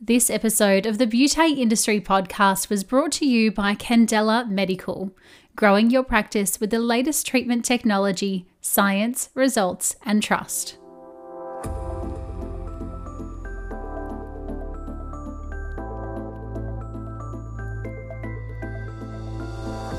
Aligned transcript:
This 0.00 0.30
episode 0.30 0.86
of 0.86 0.98
the 0.98 1.08
Beauty 1.08 1.54
Industry 1.54 2.00
Podcast 2.00 2.70
was 2.70 2.84
brought 2.84 3.10
to 3.14 3.26
you 3.26 3.50
by 3.50 3.74
Candela 3.74 4.48
Medical, 4.48 5.10
growing 5.56 5.90
your 5.90 6.04
practice 6.04 6.60
with 6.60 6.70
the 6.70 6.78
latest 6.78 7.26
treatment 7.26 7.64
technology, 7.64 8.46
science, 8.60 9.30
results, 9.34 9.96
and 10.04 10.22
trust. 10.22 10.76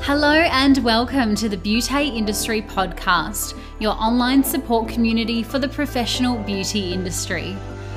Hello, 0.02 0.32
and 0.32 0.78
welcome 0.78 1.34
to 1.34 1.46
the 1.50 1.58
Beauty 1.58 2.08
Industry 2.08 2.62
Podcast, 2.62 3.54
your 3.78 3.92
online 3.92 4.42
support 4.42 4.88
community 4.88 5.42
for 5.42 5.58
the 5.58 5.68
professional 5.68 6.38
beauty 6.44 6.94
industry. 6.94 7.54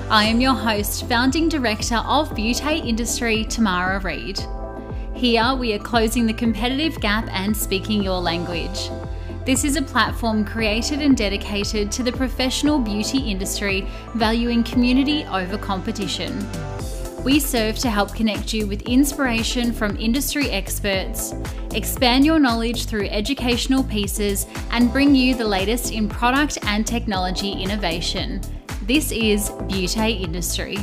I 0.10 0.26
am 0.26 0.42
your 0.42 0.54
host, 0.54 1.08
founding 1.08 1.50
director 1.50 1.96
of 1.96 2.36
Beauty 2.36 2.78
Industry, 2.78 3.46
Tamara 3.46 4.00
Reid. 4.00 4.40
Here, 5.16 5.56
we 5.56 5.74
are 5.74 5.80
closing 5.80 6.28
the 6.28 6.34
competitive 6.34 7.00
gap 7.00 7.28
and 7.32 7.56
speaking 7.56 8.04
your 8.04 8.20
language. 8.20 8.90
This 9.46 9.64
is 9.64 9.76
a 9.76 9.82
platform 9.82 10.46
created 10.46 11.02
and 11.02 11.18
dedicated 11.18 11.92
to 11.94 12.04
the 12.04 12.12
professional 12.12 12.80
beauty 12.80 13.20
industry, 13.20 13.88
valuing 14.14 14.64
community 14.64 15.26
over 15.26 15.58
competition. 15.58 16.38
We 17.24 17.40
serve 17.40 17.80
to 17.80 17.90
help 17.90 18.14
connect 18.14 18.54
you 18.54 18.68
with 18.68 18.84
inspiration 18.84 19.72
from 19.72 19.98
industry 19.98 20.50
experts, 20.52 21.34
expand 21.74 22.26
your 22.26 22.40
knowledge 22.40 22.86
through 22.86 23.08
educational 23.08 23.84
pieces, 23.84 24.46
and 24.70 24.92
bring 24.92 25.16
you 25.16 25.34
the 25.34 25.48
latest 25.48 25.92
in 25.92 26.10
product 26.10 26.60
and 26.64 26.86
technology 26.86 27.54
innovation. 27.54 28.42
This 28.86 29.14
is 29.14 29.50
Beauty 29.70 30.12
Industry. 30.12 30.78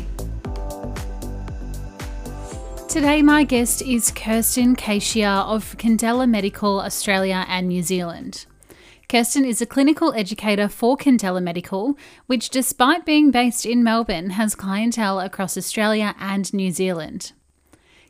Today, 2.89 3.21
my 3.21 3.45
guest 3.45 3.83
is 3.83 4.11
Kirsten 4.11 4.75
Cashia 4.75 5.45
of 5.45 5.77
Candela 5.77 6.27
Medical 6.27 6.81
Australia 6.81 7.45
and 7.47 7.69
New 7.69 7.83
Zealand. 7.83 8.47
Kirsten 9.11 9.45
is 9.45 9.61
a 9.61 9.67
clinical 9.67 10.15
educator 10.15 10.67
for 10.67 10.97
Candela 10.97 11.43
Medical, 11.43 11.99
which, 12.27 12.49
despite 12.49 13.05
being 13.05 13.31
based 13.31 13.67
in 13.67 13.85
Melbourne, 13.85 14.31
has 14.31 14.55
clientele 14.55 15.21
across 15.21 15.59
Australia 15.59 16.15
and 16.19 16.55
New 16.55 16.71
Zealand. 16.71 17.33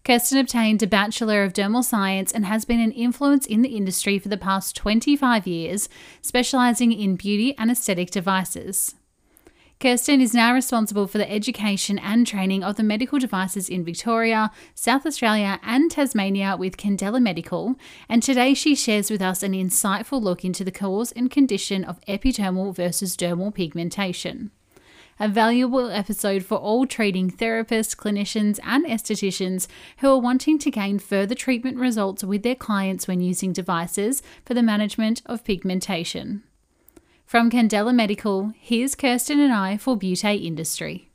Kirsten 0.04 0.38
obtained 0.38 0.84
a 0.84 0.86
Bachelor 0.86 1.42
of 1.42 1.52
Dermal 1.52 1.82
Science 1.82 2.30
and 2.30 2.46
has 2.46 2.64
been 2.64 2.78
an 2.78 2.92
influence 2.92 3.44
in 3.44 3.62
the 3.62 3.76
industry 3.76 4.20
for 4.20 4.28
the 4.28 4.36
past 4.36 4.76
25 4.76 5.48
years, 5.48 5.88
specialising 6.22 6.92
in 6.92 7.16
beauty 7.16 7.56
and 7.58 7.72
aesthetic 7.72 8.12
devices. 8.12 8.94
Kirsten 9.80 10.20
is 10.20 10.34
now 10.34 10.52
responsible 10.52 11.06
for 11.06 11.16
the 11.16 11.32
education 11.32 11.98
and 11.98 12.26
training 12.26 12.62
of 12.62 12.76
the 12.76 12.82
medical 12.82 13.18
devices 13.18 13.70
in 13.70 13.82
Victoria, 13.82 14.50
South 14.74 15.06
Australia, 15.06 15.58
and 15.62 15.90
Tasmania 15.90 16.54
with 16.58 16.76
Candela 16.76 17.18
Medical, 17.18 17.76
and 18.06 18.22
today 18.22 18.52
she 18.52 18.74
shares 18.74 19.10
with 19.10 19.22
us 19.22 19.42
an 19.42 19.52
insightful 19.52 20.20
look 20.20 20.44
into 20.44 20.64
the 20.64 20.70
cause 20.70 21.12
and 21.12 21.30
condition 21.30 21.82
of 21.82 21.98
epidermal 22.02 22.76
versus 22.76 23.16
dermal 23.16 23.54
pigmentation. 23.54 24.50
A 25.18 25.28
valuable 25.28 25.88
episode 25.88 26.44
for 26.44 26.58
all 26.58 26.86
treating 26.86 27.30
therapists, 27.30 27.96
clinicians, 27.96 28.58
and 28.62 28.84
estheticians 28.84 29.66
who 30.00 30.10
are 30.10 30.20
wanting 30.20 30.58
to 30.58 30.70
gain 30.70 30.98
further 30.98 31.34
treatment 31.34 31.78
results 31.78 32.22
with 32.22 32.42
their 32.42 32.54
clients 32.54 33.08
when 33.08 33.22
using 33.22 33.54
devices 33.54 34.22
for 34.44 34.52
the 34.52 34.62
management 34.62 35.22
of 35.24 35.42
pigmentation. 35.42 36.42
From 37.30 37.48
Candela 37.48 37.94
Medical, 37.94 38.52
here's 38.58 38.96
Kirsten 38.96 39.38
and 39.38 39.52
I 39.52 39.76
for 39.76 39.96
Beauty 39.96 40.34
Industry. 40.34 41.12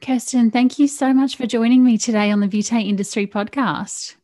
Kirsten, 0.00 0.50
thank 0.50 0.78
you 0.78 0.88
so 0.88 1.12
much 1.12 1.36
for 1.36 1.46
joining 1.46 1.84
me 1.84 1.98
today 1.98 2.30
on 2.30 2.40
the 2.40 2.48
Beauty 2.48 2.80
Industry 2.80 3.26
podcast. 3.26 4.14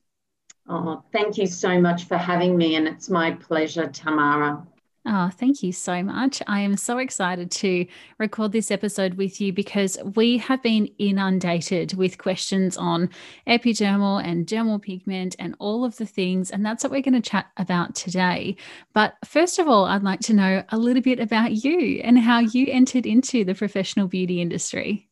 Oh, 0.66 1.04
thank 1.12 1.36
you 1.36 1.46
so 1.46 1.78
much 1.78 2.04
for 2.04 2.16
having 2.16 2.56
me, 2.56 2.76
and 2.76 2.88
it's 2.88 3.10
my 3.10 3.32
pleasure, 3.32 3.88
Tamara. 3.88 4.66
Oh, 5.10 5.30
thank 5.30 5.62
you 5.62 5.72
so 5.72 6.02
much. 6.02 6.42
I 6.46 6.60
am 6.60 6.76
so 6.76 6.98
excited 6.98 7.50
to 7.52 7.86
record 8.19 8.52
this 8.52 8.70
episode 8.70 9.14
with 9.14 9.41
you 9.41 9.54
because 9.54 9.96
we 10.14 10.36
have 10.36 10.62
been 10.62 10.86
inundated 10.98 11.94
with 11.94 12.19
questions 12.19 12.76
on 12.76 13.08
epidermal 13.46 14.22
and 14.22 14.46
dermal 14.46 14.82
pigment 14.82 15.34
and 15.38 15.56
all 15.60 15.86
of 15.86 15.96
the 15.96 16.04
things. 16.04 16.50
And 16.50 16.64
that's 16.64 16.84
what 16.84 16.91
we're 16.91 17.00
going 17.00 17.14
to 17.14 17.22
chat 17.22 17.46
about 17.56 17.94
today. 17.94 18.56
But 18.92 19.14
first 19.24 19.58
of 19.58 19.66
all, 19.66 19.86
I'd 19.86 20.02
like 20.02 20.20
to 20.20 20.34
know 20.34 20.62
a 20.69 20.76
little 20.76 21.02
bit 21.02 21.20
about 21.20 21.52
you 21.52 22.02
and 22.04 22.19
how 22.19 22.40
you 22.40 22.66
entered 22.69 23.06
into 23.06 23.46
the 23.46 23.54
professional 23.54 24.08
beauty 24.08 24.42
industry. 24.42 25.08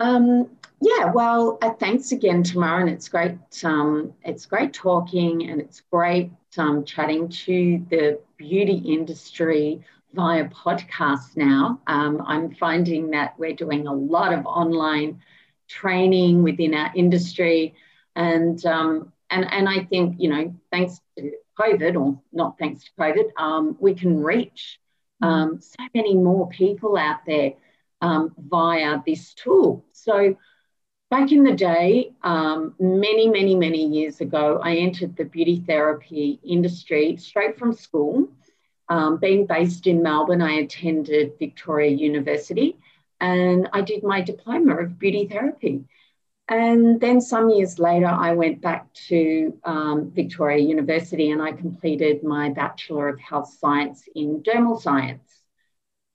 Um, 0.00 0.50
yeah, 0.82 1.10
well, 1.12 1.56
uh, 1.62 1.72
thanks 1.72 2.12
again, 2.12 2.42
Tamara, 2.42 2.82
and 2.82 2.90
it's 2.90 3.08
great. 3.08 3.38
Um, 3.64 4.12
it's 4.22 4.44
great 4.44 4.74
talking, 4.74 5.48
and 5.48 5.58
it's 5.58 5.80
great 5.90 6.30
um, 6.58 6.84
chatting 6.84 7.28
to 7.28 7.84
the 7.90 8.20
beauty 8.36 8.76
industry 8.76 9.84
via 10.12 10.48
podcast 10.48 11.36
now. 11.36 11.80
Um, 11.86 12.22
I'm 12.26 12.54
finding 12.54 13.10
that 13.10 13.38
we're 13.38 13.54
doing 13.54 13.86
a 13.86 13.92
lot 13.92 14.32
of 14.32 14.46
online 14.46 15.20
training 15.68 16.42
within 16.42 16.74
our 16.74 16.90
industry, 16.94 17.74
and 18.14 18.64
um, 18.64 19.12
and 19.30 19.50
and 19.52 19.68
I 19.68 19.84
think 19.84 20.16
you 20.18 20.30
know, 20.30 20.54
thanks 20.70 21.00
to 21.18 21.32
COVID, 21.58 22.00
or 22.00 22.20
not 22.32 22.58
thanks 22.58 22.84
to 22.84 22.90
COVID, 22.98 23.30
um, 23.38 23.76
we 23.80 23.94
can 23.94 24.22
reach 24.22 24.78
um, 25.22 25.60
so 25.60 25.84
many 25.94 26.14
more 26.14 26.48
people 26.48 26.96
out 26.96 27.20
there 27.26 27.52
um, 28.00 28.34
via 28.38 29.00
this 29.06 29.34
tool. 29.34 29.84
So 29.92 30.36
Back 31.08 31.30
in 31.30 31.44
the 31.44 31.54
day, 31.54 32.14
um, 32.24 32.74
many, 32.80 33.28
many, 33.28 33.54
many 33.54 33.86
years 33.86 34.20
ago, 34.20 34.58
I 34.60 34.76
entered 34.76 35.16
the 35.16 35.24
beauty 35.24 35.62
therapy 35.64 36.40
industry 36.42 37.16
straight 37.16 37.56
from 37.56 37.74
school. 37.74 38.28
Um, 38.88 39.18
being 39.18 39.46
based 39.46 39.86
in 39.86 40.02
Melbourne, 40.02 40.42
I 40.42 40.54
attended 40.54 41.38
Victoria 41.38 41.90
University 41.90 42.76
and 43.20 43.68
I 43.72 43.82
did 43.82 44.02
my 44.02 44.20
diploma 44.20 44.78
of 44.78 44.98
beauty 44.98 45.28
therapy. 45.28 45.84
And 46.48 47.00
then 47.00 47.20
some 47.20 47.50
years 47.50 47.78
later, 47.78 48.06
I 48.06 48.32
went 48.32 48.60
back 48.60 48.92
to 49.08 49.56
um, 49.62 50.10
Victoria 50.10 50.58
University 50.58 51.30
and 51.30 51.40
I 51.40 51.52
completed 51.52 52.24
my 52.24 52.50
Bachelor 52.50 53.08
of 53.08 53.20
Health 53.20 53.56
Science 53.60 54.08
in 54.16 54.42
Dermal 54.42 54.80
Science. 54.80 55.42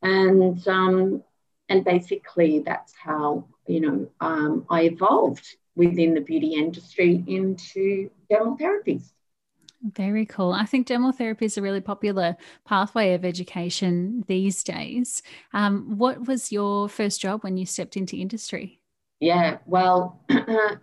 And, 0.02 0.66
um, 0.68 1.24
and 1.70 1.86
basically, 1.86 2.60
that's 2.60 2.94
how 2.94 3.46
you 3.68 3.82
know, 3.82 4.08
um, 4.20 4.66
I 4.70 4.84
evolved 4.84 5.56
within 5.76 6.14
the 6.14 6.22
beauty 6.22 6.56
industry 6.56 7.24
into 7.28 8.10
dermal 8.30 8.60
therapies. 8.60 9.12
Very 9.84 10.28
cool. 10.28 10.52
I 10.52 10.66
think 10.66 10.88
dermal 10.88 11.16
therapy 11.16 11.46
is 11.46 11.58
a 11.58 11.62
really 11.62 11.82
popular 11.82 12.38
pathway 12.66 13.14
of 13.14 13.26
education 13.26 14.24
these 14.28 14.64
days. 14.64 15.24
Um, 15.54 15.98
what 15.98 16.28
was 16.28 16.52
your 16.52 16.88
first 16.88 17.20
job 17.20 17.44
when 17.44 17.58
you 17.58 17.66
stepped 17.66 17.98
into 17.98 18.18
industry? 18.18 18.80
Yeah, 19.20 19.58
well, 19.66 20.20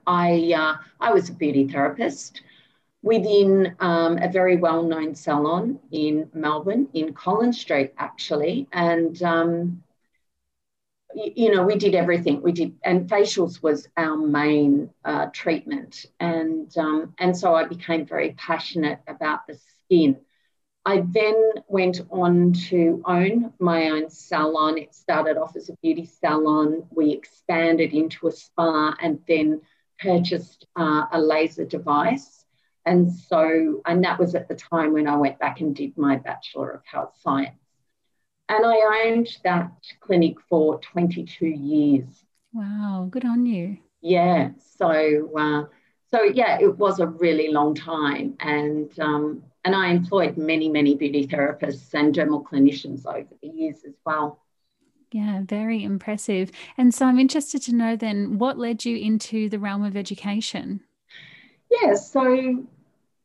I 0.07 0.53
uh, 0.57 0.77
I 1.01 1.13
was 1.13 1.29
a 1.29 1.33
beauty 1.33 1.69
therapist 1.69 2.43
within 3.03 3.77
um, 3.79 4.19
a 4.19 4.29
very 4.29 4.57
well-known 4.57 5.15
salon 5.15 5.79
in 5.93 6.29
Melbourne, 6.35 6.89
in 6.95 7.13
Collins 7.15 7.61
Street, 7.61 7.93
actually, 7.99 8.67
and 8.73 9.23
um, 9.23 9.83
you 11.37 11.55
know, 11.55 11.63
we 11.63 11.77
did 11.77 11.95
everything. 11.95 12.43
We 12.43 12.53
did, 12.53 12.75
and 12.85 13.09
facials 13.09 13.63
was 13.63 13.89
our 13.97 14.17
main 14.17 14.91
uh, 15.05 15.27
treatment, 15.33 16.07
and 16.21 16.77
um, 16.77 17.15
and 17.19 17.37
so 17.37 17.55
I 17.55 17.65
became 17.65 18.07
very 18.07 18.33
passionate 18.33 19.01
about 19.07 19.47
the 19.47 19.59
skin. 19.85 20.19
I 20.85 21.05
then 21.13 21.53
went 21.67 22.01
on 22.11 22.53
to 22.69 23.03
own 23.05 23.53
my 23.59 23.91
own 23.91 24.11
salon. 24.11 24.79
It 24.79 24.95
started 24.95 25.37
off 25.37 25.57
as 25.57 25.69
a 25.69 25.77
beauty 25.83 26.07
salon. 26.07 26.85
We 26.91 27.13
expanded 27.13 27.93
into 27.93 28.29
a 28.29 28.33
spa, 28.33 28.95
and 29.01 29.21
then 29.27 29.61
purchased 29.99 30.67
uh, 30.77 31.07
a 31.13 31.21
laser 31.21 31.65
device. 31.65 32.45
And 32.87 33.13
so, 33.13 33.83
and 33.85 34.05
that 34.05 34.19
was 34.19 34.35
at 34.35 34.49
the 34.49 34.55
time 34.55 34.93
when 34.93 35.09
I 35.09 35.17
went 35.17 35.39
back 35.39 35.61
and 35.61 35.77
did 35.77 35.99
my 35.99 36.17
Bachelor 36.17 36.71
of 36.71 36.83
Health 36.87 37.15
Science. 37.21 37.68
And 38.49 38.65
I 38.65 39.05
owned 39.05 39.29
that 39.45 39.71
clinic 40.01 40.37
for 40.49 40.79
22 40.81 41.47
years. 41.47 42.07
Wow, 42.53 43.09
good 43.11 43.25
on 43.25 43.45
you. 43.45 43.79
Yeah. 44.01 44.51
So, 44.77 45.31
uh, 45.37 45.65
so 46.11 46.23
yeah, 46.23 46.59
it 46.61 46.79
was 46.79 47.01
a 47.01 47.07
really 47.07 47.53
long 47.53 47.75
time, 47.75 48.35
and 48.41 48.91
um, 48.99 49.43
and 49.65 49.75
I 49.75 49.89
employed 49.89 50.39
many, 50.39 50.69
many 50.69 50.95
beauty 50.95 51.27
therapists 51.27 51.93
and 51.93 52.15
dermal 52.15 52.43
clinicians 52.43 53.05
over 53.05 53.29
the 53.43 53.49
years 53.49 53.85
as 53.87 53.95
well. 54.07 54.41
Yeah, 55.13 55.43
very 55.45 55.83
impressive. 55.83 56.51
And 56.77 56.95
so 56.95 57.07
I'm 57.07 57.19
interested 57.19 57.63
to 57.63 57.75
know 57.75 57.97
then 57.97 58.39
what 58.39 58.59
led 58.59 58.85
you 58.85 58.97
into 58.97 59.49
the 59.49 59.59
realm 59.59 59.83
of 59.85 59.97
education? 59.97 60.81
Yeah, 61.71 61.95
so 61.95 62.65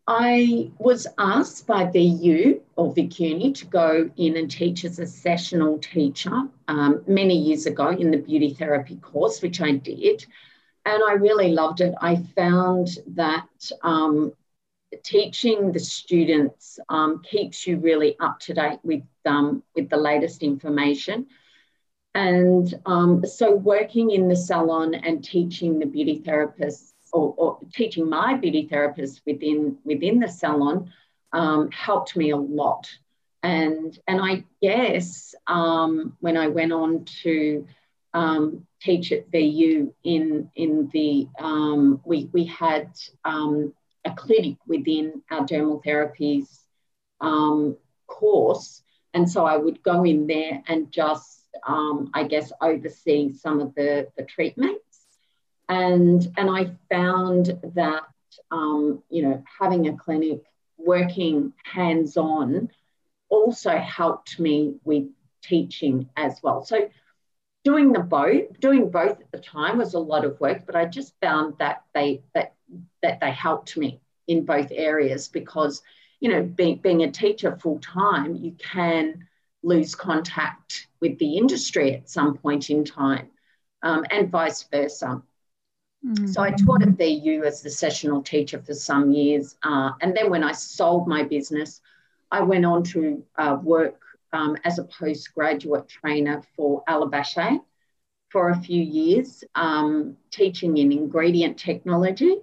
I 0.05 0.71
was 0.79 1.07
asked 1.17 1.65
by 1.65 1.85
VU 1.85 2.61
or 2.75 2.93
VCUNY 2.93 3.55
to 3.55 3.65
go 3.65 4.11
in 4.17 4.35
and 4.35 4.51
teach 4.51 4.83
as 4.83 4.99
a 4.99 5.05
sessional 5.07 5.77
teacher 5.79 6.43
um, 6.67 7.03
many 7.07 7.37
years 7.37 7.65
ago 7.67 7.87
in 7.87 8.11
the 8.11 8.17
beauty 8.17 8.53
therapy 8.53 8.97
course, 8.97 9.41
which 9.41 9.61
I 9.61 9.71
did. 9.71 10.25
And 10.85 11.01
I 11.07 11.13
really 11.13 11.53
loved 11.53 11.79
it. 11.79 11.93
I 12.01 12.17
found 12.35 12.89
that 13.15 13.47
um, 13.81 14.33
teaching 15.03 15.71
the 15.71 15.79
students 15.79 16.79
um, 16.89 17.21
keeps 17.23 17.65
you 17.65 17.77
really 17.77 18.17
up 18.19 18.39
to 18.41 18.53
date 18.53 18.79
with, 18.83 19.03
um, 19.25 19.63
with 19.73 19.89
the 19.89 19.97
latest 19.97 20.43
information. 20.43 21.27
And 22.13 22.71
um, 22.85 23.25
so, 23.25 23.55
working 23.55 24.11
in 24.11 24.27
the 24.27 24.35
salon 24.35 24.93
and 24.93 25.23
teaching 25.23 25.79
the 25.79 25.87
beauty 25.87 26.21
therapists, 26.23 26.92
or, 27.13 27.33
or 27.37 27.59
teaching 27.73 28.09
my 28.09 28.33
beauty 28.33 28.67
therapists 28.69 29.21
within 29.25 29.77
within 29.85 30.19
the 30.19 30.27
salon, 30.27 30.91
um, 31.31 31.71
helped 31.71 32.15
me 32.15 32.31
a 32.31 32.37
lot. 32.37 32.89
And 33.41 33.97
and 34.07 34.19
I 34.21 34.43
guess 34.61 35.35
um, 35.47 36.17
when 36.19 36.37
I 36.37 36.47
went 36.47 36.73
on 36.73 37.05
to 37.23 37.67
um, 38.13 38.67
teach 38.81 39.11
at 39.11 39.31
VU 39.31 39.93
in 40.03 40.49
in 40.55 40.89
the 40.91 41.27
um, 41.39 42.01
we 42.03 42.29
we 42.33 42.45
had 42.45 42.89
um, 43.23 43.73
a 44.05 44.11
clinic 44.11 44.57
within 44.67 45.21
our 45.31 45.45
dermal 45.45 45.83
therapies 45.85 46.47
um, 47.21 47.77
course, 48.07 48.81
and 49.13 49.29
so 49.29 49.45
I 49.45 49.57
would 49.57 49.81
go 49.83 50.03
in 50.03 50.27
there 50.27 50.61
and 50.67 50.91
just 50.91 51.43
I 52.13 52.23
guess, 52.23 52.51
oversee 52.61 53.33
some 53.33 53.59
of 53.59 53.75
the, 53.75 54.07
the 54.17 54.23
treatments. 54.23 54.92
And, 55.69 56.27
and 56.37 56.49
I 56.49 56.71
found 56.89 57.59
that, 57.75 58.03
um, 58.51 59.01
you 59.09 59.23
know, 59.23 59.43
having 59.59 59.87
a 59.87 59.97
clinic, 59.97 60.43
working 60.77 61.53
hands 61.63 62.17
on, 62.17 62.69
also 63.29 63.77
helped 63.77 64.39
me 64.39 64.75
with 64.83 65.05
teaching 65.41 66.09
as 66.15 66.39
well. 66.43 66.63
So 66.63 66.89
doing 67.63 67.93
the 67.93 67.99
both, 67.99 68.59
doing 68.59 68.89
both 68.89 69.19
at 69.21 69.31
the 69.31 69.39
time 69.39 69.77
was 69.77 69.93
a 69.93 69.99
lot 69.99 70.25
of 70.25 70.39
work, 70.39 70.65
but 70.65 70.75
I 70.75 70.85
just 70.85 71.13
found 71.21 71.55
that 71.59 71.83
they 71.93 72.23
that 72.33 72.53
that 73.01 73.19
they 73.21 73.31
helped 73.31 73.77
me 73.77 74.01
in 74.27 74.45
both 74.45 74.71
areas 74.71 75.27
because, 75.27 75.81
you 76.19 76.29
know, 76.29 76.43
being, 76.43 76.77
being 76.77 77.03
a 77.03 77.11
teacher 77.11 77.57
full 77.57 77.79
time, 77.79 78.35
you 78.35 78.53
can 78.53 79.27
lose 79.63 79.95
contact 79.95 80.87
with 80.99 81.17
the 81.19 81.37
industry 81.37 81.93
at 81.93 82.09
some 82.09 82.37
point 82.37 82.69
in 82.69 82.83
time, 82.83 83.29
um, 83.81 84.05
and 84.11 84.29
vice 84.29 84.63
versa. 84.63 85.21
Mm-hmm. 86.05 86.27
So 86.27 86.41
I 86.41 86.51
taught 86.51 86.83
at 86.83 86.97
VU 86.97 87.43
as 87.45 87.61
the 87.61 87.69
sessional 87.69 88.21
teacher 88.21 88.61
for 88.61 88.73
some 88.73 89.11
years, 89.11 89.55
uh, 89.63 89.91
and 90.01 90.15
then 90.15 90.29
when 90.29 90.43
I 90.43 90.51
sold 90.51 91.07
my 91.07 91.23
business, 91.23 91.81
I 92.29 92.41
went 92.41 92.65
on 92.65 92.83
to 92.83 93.23
uh, 93.37 93.57
work 93.61 94.01
um, 94.33 94.57
as 94.65 94.79
a 94.79 94.83
postgraduate 94.83 95.87
trainer 95.87 96.41
for 96.55 96.83
Ella 96.87 97.09
Baché 97.09 97.61
for 98.29 98.49
a 98.49 98.55
few 98.57 98.81
years, 98.81 99.43
um, 99.53 100.17
teaching 100.31 100.77
in 100.77 100.91
ingredient 100.91 101.57
technology. 101.57 102.37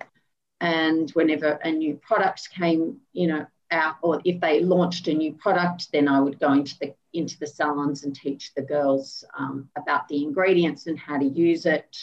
And 0.61 1.11
whenever 1.11 1.59
a 1.65 1.71
new 1.73 1.95
product 1.97 2.51
came, 2.51 2.99
you 3.13 3.27
know, 3.27 3.47
out, 3.73 3.97
or 4.03 4.21
if 4.25 4.41
they 4.41 4.61
launched 4.61 5.09
a 5.09 5.15
new 5.15 5.33
product, 5.33 5.91
then 5.93 6.07
I 6.07 6.21
would 6.21 6.39
go 6.39 6.53
into 6.53 6.79
the 6.79 6.95
into 7.13 7.37
the 7.41 7.47
salons 7.47 8.05
and 8.05 8.15
teach 8.15 8.55
the 8.55 8.63
girls 8.63 9.25
um, 9.37 9.69
about 9.77 10.07
the 10.07 10.23
ingredients 10.23 10.87
and 10.87 10.97
how 10.97 11.19
to 11.19 11.25
use 11.25 11.67
it 11.67 11.97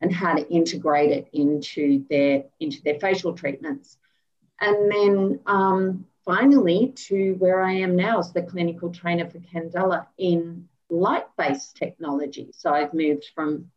and 0.00 0.12
how 0.12 0.34
to 0.34 0.48
integrate 0.48 1.10
it 1.10 1.28
into 1.32 2.04
their 2.10 2.44
into 2.60 2.82
their 2.82 2.98
facial 3.00 3.32
treatments. 3.32 3.98
And 4.60 4.90
then 4.90 5.40
um, 5.46 6.06
finally 6.24 6.92
to 7.08 7.34
where 7.34 7.62
I 7.62 7.72
am 7.72 7.96
now 7.96 8.18
as 8.18 8.32
the 8.32 8.42
clinical 8.42 8.90
trainer 8.90 9.28
for 9.28 9.38
Candela 9.38 10.06
in 10.18 10.68
light-based 10.90 11.76
technology. 11.76 12.50
So 12.52 12.72
I've 12.72 12.94
moved 12.94 13.26
from 13.34 13.70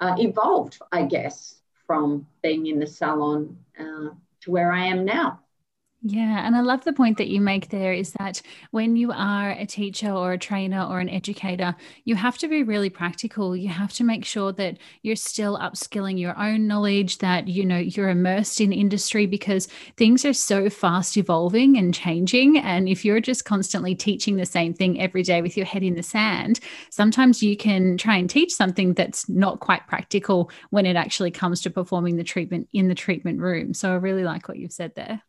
uh, 0.00 0.16
evolved, 0.18 0.78
I 0.90 1.04
guess, 1.04 1.60
from 1.86 2.26
being 2.42 2.66
in 2.66 2.78
the 2.78 2.86
salon 2.86 3.58
uh, 3.78 4.10
to 4.40 4.50
where 4.50 4.72
I 4.72 4.86
am 4.86 5.04
now. 5.04 5.41
Yeah, 6.04 6.44
and 6.44 6.56
I 6.56 6.62
love 6.62 6.82
the 6.82 6.92
point 6.92 7.16
that 7.18 7.28
you 7.28 7.40
make 7.40 7.68
there 7.68 7.92
is 7.92 8.10
that 8.18 8.42
when 8.72 8.96
you 8.96 9.12
are 9.12 9.50
a 9.50 9.64
teacher 9.64 10.10
or 10.10 10.32
a 10.32 10.38
trainer 10.38 10.82
or 10.82 10.98
an 10.98 11.08
educator, 11.08 11.76
you 12.04 12.16
have 12.16 12.36
to 12.38 12.48
be 12.48 12.64
really 12.64 12.90
practical. 12.90 13.56
You 13.56 13.68
have 13.68 13.92
to 13.92 14.04
make 14.04 14.24
sure 14.24 14.50
that 14.54 14.78
you're 15.02 15.14
still 15.14 15.56
upskilling 15.60 16.18
your 16.18 16.36
own 16.36 16.66
knowledge, 16.66 17.18
that 17.18 17.46
you 17.46 17.64
know 17.64 17.78
you're 17.78 18.08
immersed 18.08 18.60
in 18.60 18.72
industry 18.72 19.26
because 19.26 19.68
things 19.96 20.24
are 20.24 20.32
so 20.32 20.68
fast 20.68 21.16
evolving 21.16 21.76
and 21.76 21.94
changing 21.94 22.58
and 22.58 22.88
if 22.88 23.04
you're 23.04 23.20
just 23.20 23.44
constantly 23.44 23.94
teaching 23.94 24.34
the 24.34 24.44
same 24.44 24.74
thing 24.74 25.00
every 25.00 25.22
day 25.22 25.40
with 25.40 25.56
your 25.56 25.66
head 25.66 25.84
in 25.84 25.94
the 25.94 26.02
sand, 26.02 26.58
sometimes 26.90 27.44
you 27.44 27.56
can 27.56 27.96
try 27.96 28.16
and 28.16 28.28
teach 28.28 28.52
something 28.52 28.92
that's 28.94 29.28
not 29.28 29.60
quite 29.60 29.86
practical 29.86 30.50
when 30.70 30.84
it 30.84 30.96
actually 30.96 31.30
comes 31.30 31.60
to 31.60 31.70
performing 31.70 32.16
the 32.16 32.24
treatment 32.24 32.68
in 32.72 32.88
the 32.88 32.94
treatment 32.96 33.38
room. 33.38 33.72
So 33.72 33.92
I 33.92 33.94
really 33.94 34.24
like 34.24 34.48
what 34.48 34.58
you've 34.58 34.72
said 34.72 34.96
there 34.96 35.22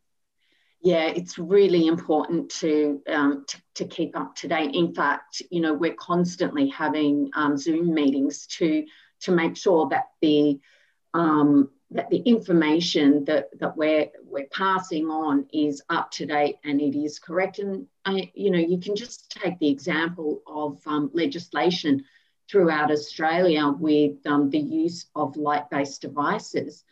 yeah, 0.84 1.06
it's 1.06 1.38
really 1.38 1.86
important 1.86 2.50
to, 2.60 3.00
um, 3.08 3.46
to, 3.48 3.62
to 3.76 3.84
keep 3.86 4.14
up 4.14 4.36
to 4.36 4.48
date. 4.48 4.74
In 4.74 4.94
fact, 4.94 5.40
you 5.50 5.62
know, 5.62 5.72
we're 5.72 5.94
constantly 5.94 6.68
having 6.68 7.30
um, 7.34 7.56
Zoom 7.56 7.94
meetings 7.94 8.46
to 8.58 8.84
to 9.20 9.32
make 9.32 9.56
sure 9.56 9.88
that 9.88 10.10
the 10.20 10.60
um, 11.14 11.70
that 11.90 12.10
the 12.10 12.18
information 12.18 13.24
that, 13.24 13.48
that 13.58 13.74
we're 13.78 14.08
we're 14.26 14.46
passing 14.52 15.06
on 15.06 15.46
is 15.54 15.80
up 15.88 16.10
to 16.10 16.26
date 16.26 16.56
and 16.64 16.82
it 16.82 16.94
is 16.94 17.18
correct. 17.18 17.60
And 17.60 17.86
I, 18.04 18.30
you 18.34 18.50
know, 18.50 18.58
you 18.58 18.78
can 18.78 18.94
just 18.94 19.30
take 19.30 19.58
the 19.60 19.70
example 19.70 20.42
of 20.46 20.82
um, 20.86 21.10
legislation 21.14 22.04
throughout 22.50 22.90
Australia 22.90 23.70
with 23.70 24.16
um, 24.26 24.50
the 24.50 24.58
use 24.58 25.06
of 25.16 25.38
light-based 25.38 26.02
devices. 26.02 26.84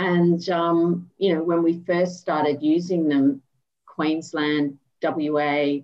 And, 0.00 0.48
um, 0.48 1.10
you 1.18 1.34
know, 1.34 1.42
when 1.42 1.62
we 1.62 1.82
first 1.86 2.20
started 2.20 2.62
using 2.62 3.06
them, 3.06 3.42
Queensland, 3.84 4.78
WA, 5.02 5.80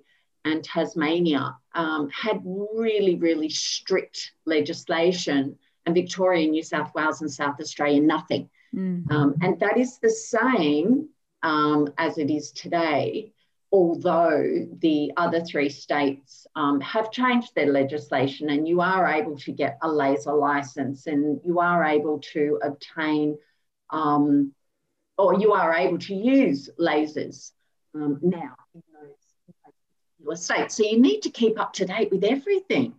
and 0.47 0.65
Tasmania 0.65 1.55
um, 1.75 2.09
had 2.09 2.41
really, 2.43 3.17
really 3.17 3.51
strict 3.51 4.33
legislation, 4.47 5.59
and 5.85 5.95
Victoria, 5.95 6.49
New 6.49 6.63
South 6.63 6.95
Wales, 6.95 7.21
and 7.21 7.31
South 7.31 7.61
Australia, 7.61 8.01
nothing. 8.01 8.49
Mm. 8.75 9.11
Um, 9.11 9.35
and 9.43 9.61
that 9.61 9.77
is 9.77 9.99
the 9.99 10.09
same 10.09 11.11
um, 11.43 11.93
as 11.99 12.17
it 12.17 12.31
is 12.31 12.53
today, 12.53 13.35
although 13.71 14.67
the 14.81 15.13
other 15.19 15.43
three 15.43 15.69
states 15.69 16.47
um, 16.57 16.81
have 16.81 17.13
changed 17.13 17.55
their 17.55 17.71
legislation, 17.71 18.49
and 18.49 18.67
you 18.67 18.81
are 18.81 19.07
able 19.07 19.37
to 19.41 19.53
get 19.53 19.77
a 19.83 19.89
laser 19.89 20.33
license 20.33 21.07
and 21.07 21.39
you 21.45 21.61
are 21.61 21.85
able 21.85 22.19
to 22.33 22.59
obtain 22.63 23.37
um, 23.91 24.53
or 25.19 25.39
you 25.41 25.53
are 25.53 25.75
able 25.75 25.99
to 25.99 26.15
use 26.15 26.69
lasers 26.79 27.53
um, 27.95 28.19
now 28.23 28.55
in 28.75 28.83
those 30.25 30.45
states. 30.45 30.77
So 30.77 30.85
you 30.85 31.01
need 31.01 31.21
to 31.21 31.31
keep 31.31 31.59
up 31.59 31.73
to 31.75 31.87
date 31.87 32.11
with 32.11 32.25
everything. 32.25 32.95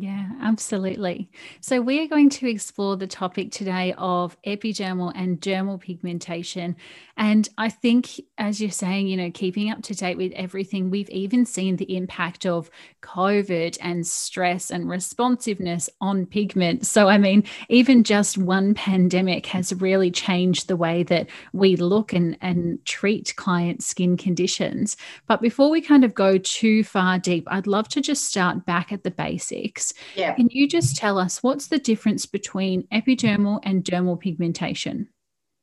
Yeah, 0.00 0.28
absolutely. 0.42 1.28
So, 1.60 1.80
we 1.80 2.00
are 2.00 2.06
going 2.06 2.30
to 2.30 2.48
explore 2.48 2.96
the 2.96 3.08
topic 3.08 3.50
today 3.50 3.94
of 3.98 4.40
epidermal 4.46 5.10
and 5.16 5.40
dermal 5.40 5.80
pigmentation. 5.80 6.76
And 7.16 7.48
I 7.58 7.68
think, 7.68 8.20
as 8.38 8.60
you're 8.60 8.70
saying, 8.70 9.08
you 9.08 9.16
know, 9.16 9.32
keeping 9.32 9.70
up 9.70 9.82
to 9.82 9.94
date 9.94 10.16
with 10.16 10.30
everything, 10.36 10.88
we've 10.88 11.10
even 11.10 11.44
seen 11.44 11.74
the 11.74 11.96
impact 11.96 12.46
of 12.46 12.70
COVID 13.02 13.76
and 13.80 14.06
stress 14.06 14.70
and 14.70 14.88
responsiveness 14.88 15.90
on 16.00 16.26
pigment. 16.26 16.86
So, 16.86 17.08
I 17.08 17.18
mean, 17.18 17.42
even 17.68 18.04
just 18.04 18.38
one 18.38 18.74
pandemic 18.74 19.46
has 19.46 19.72
really 19.72 20.12
changed 20.12 20.68
the 20.68 20.76
way 20.76 21.02
that 21.04 21.26
we 21.52 21.74
look 21.74 22.12
and, 22.12 22.38
and 22.40 22.84
treat 22.84 23.34
client 23.34 23.82
skin 23.82 24.16
conditions. 24.16 24.96
But 25.26 25.40
before 25.40 25.70
we 25.70 25.80
kind 25.80 26.04
of 26.04 26.14
go 26.14 26.38
too 26.38 26.84
far 26.84 27.18
deep, 27.18 27.48
I'd 27.50 27.66
love 27.66 27.88
to 27.88 28.00
just 28.00 28.26
start 28.26 28.64
back 28.64 28.92
at 28.92 29.02
the 29.02 29.10
basics. 29.10 29.87
Yeah. 30.14 30.34
Can 30.34 30.48
you 30.50 30.68
just 30.68 30.96
tell 30.96 31.18
us 31.18 31.42
what's 31.42 31.68
the 31.68 31.78
difference 31.78 32.26
between 32.26 32.86
epidermal 32.92 33.60
and 33.62 33.84
dermal 33.84 34.18
pigmentation? 34.18 35.08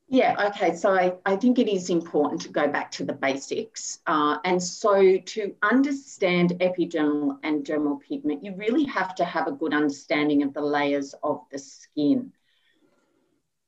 Yeah, 0.07 0.49
okay. 0.49 0.75
So 0.75 0.93
I, 0.93 1.13
I 1.25 1.35
think 1.35 1.57
it 1.57 1.67
is 1.67 1.89
important 1.89 2.41
to 2.41 2.49
go 2.49 2.67
back 2.67 2.91
to 2.91 3.03
the 3.03 3.13
basics. 3.13 3.99
Uh, 4.05 4.37
and 4.45 4.61
so 4.61 5.17
to 5.17 5.55
understand 5.63 6.51
epidermal 6.59 7.39
and 7.41 7.65
dermal 7.65 7.99
pigment, 8.01 8.45
you 8.45 8.53
really 8.55 8.83
have 8.85 9.15
to 9.15 9.25
have 9.25 9.47
a 9.47 9.51
good 9.51 9.73
understanding 9.73 10.43
of 10.43 10.53
the 10.53 10.61
layers 10.61 11.15
of 11.23 11.41
the 11.51 11.57
skin. 11.57 12.31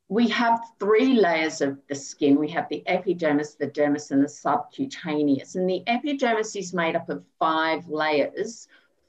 We 0.09 0.29
have 0.29 0.61
three 0.79 1.15
layers 1.15 1.59
of 1.61 1.79
the 1.89 1.95
skin. 1.95 2.39
We 2.39 2.49
have 2.49 2.69
the 2.69 2.87
epidermis, 2.87 3.55
the 3.55 3.67
dermis, 3.67 4.11
and 4.11 4.23
the 4.23 4.29
subcutaneous. 4.29 5.55
And 5.55 5.67
the 5.67 5.83
epidermis 5.87 6.55
is 6.55 6.71
made 6.71 6.95
up 6.95 7.09
of 7.09 7.25
five 7.39 7.89
layers, 7.89 8.67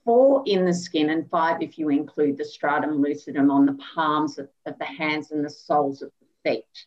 four 0.09 0.43
in 0.47 0.65
the 0.65 0.73
skin 0.73 1.11
and 1.11 1.29
five 1.29 1.61
if 1.61 1.79
you 1.79 1.91
include 1.91 2.39
the 2.39 2.45
stratum 2.45 3.03
lucidum 3.03 3.51
on 3.51 3.67
the 3.67 3.79
palms 3.95 4.39
of, 4.39 4.49
of 4.65 4.75
the 4.79 4.85
hands 4.87 5.33
and 5.33 5.45
the 5.45 5.51
soles 5.51 6.01
of 6.01 6.11
the 6.19 6.51
feet. 6.51 6.87